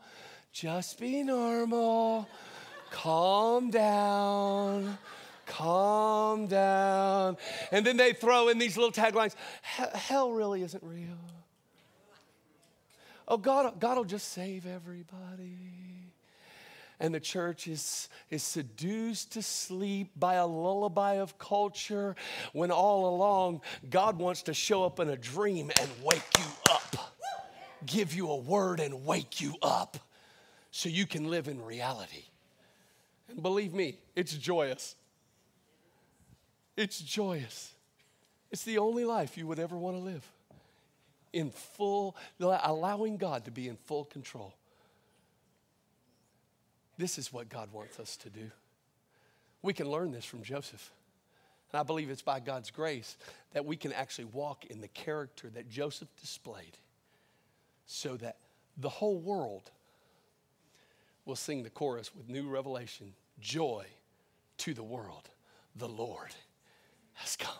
Just 0.52 1.00
be 1.00 1.22
normal. 1.22 2.28
Calm 2.90 3.70
down. 3.70 4.98
Calm 5.46 6.46
down. 6.46 7.36
And 7.70 7.84
then 7.84 7.96
they 7.96 8.12
throw 8.12 8.48
in 8.48 8.58
these 8.58 8.76
little 8.76 8.92
taglines 8.92 9.34
Hell 9.62 10.32
really 10.32 10.62
isn't 10.62 10.82
real. 10.82 11.18
Oh, 13.28 13.36
God, 13.36 13.80
God 13.80 13.96
will 13.96 14.04
just 14.04 14.32
save 14.32 14.66
everybody. 14.66 16.01
And 17.02 17.12
the 17.12 17.20
church 17.20 17.66
is, 17.66 18.08
is 18.30 18.44
seduced 18.44 19.32
to 19.32 19.42
sleep 19.42 20.12
by 20.16 20.34
a 20.34 20.46
lullaby 20.46 21.14
of 21.14 21.36
culture 21.36 22.14
when 22.52 22.70
all 22.70 23.12
along 23.12 23.60
God 23.90 24.18
wants 24.18 24.44
to 24.44 24.54
show 24.54 24.84
up 24.84 25.00
in 25.00 25.08
a 25.08 25.16
dream 25.16 25.72
and 25.80 25.90
wake 26.04 26.22
you 26.38 26.44
up, 26.70 27.12
give 27.84 28.14
you 28.14 28.30
a 28.30 28.36
word 28.36 28.78
and 28.78 29.04
wake 29.04 29.40
you 29.40 29.56
up 29.62 29.98
so 30.70 30.88
you 30.88 31.04
can 31.04 31.28
live 31.28 31.48
in 31.48 31.60
reality. 31.60 32.22
And 33.28 33.42
believe 33.42 33.74
me, 33.74 33.98
it's 34.14 34.34
joyous. 34.34 34.94
It's 36.76 37.00
joyous. 37.00 37.74
It's 38.52 38.62
the 38.62 38.78
only 38.78 39.04
life 39.04 39.36
you 39.36 39.48
would 39.48 39.58
ever 39.58 39.76
want 39.76 39.96
to 39.96 40.02
live 40.02 40.24
in 41.32 41.50
full, 41.50 42.14
allowing 42.38 43.16
God 43.16 43.46
to 43.46 43.50
be 43.50 43.66
in 43.66 43.76
full 43.76 44.04
control. 44.04 44.54
This 46.98 47.18
is 47.18 47.32
what 47.32 47.48
God 47.48 47.72
wants 47.72 47.98
us 47.98 48.16
to 48.18 48.30
do. 48.30 48.50
We 49.62 49.72
can 49.72 49.88
learn 49.88 50.12
this 50.12 50.24
from 50.24 50.42
Joseph. 50.42 50.90
And 51.72 51.80
I 51.80 51.82
believe 51.82 52.10
it's 52.10 52.22
by 52.22 52.40
God's 52.40 52.70
grace 52.70 53.16
that 53.52 53.64
we 53.64 53.76
can 53.76 53.92
actually 53.92 54.26
walk 54.26 54.66
in 54.66 54.80
the 54.80 54.88
character 54.88 55.48
that 55.50 55.70
Joseph 55.70 56.08
displayed 56.20 56.76
so 57.86 58.16
that 58.16 58.36
the 58.76 58.88
whole 58.88 59.18
world 59.18 59.70
will 61.24 61.36
sing 61.36 61.62
the 61.62 61.70
chorus 61.70 62.14
with 62.14 62.28
new 62.28 62.48
revelation 62.48 63.12
joy 63.40 63.86
to 64.58 64.74
the 64.74 64.82
world. 64.82 65.28
The 65.76 65.88
Lord 65.88 66.34
has 67.14 67.36
come. 67.36 67.52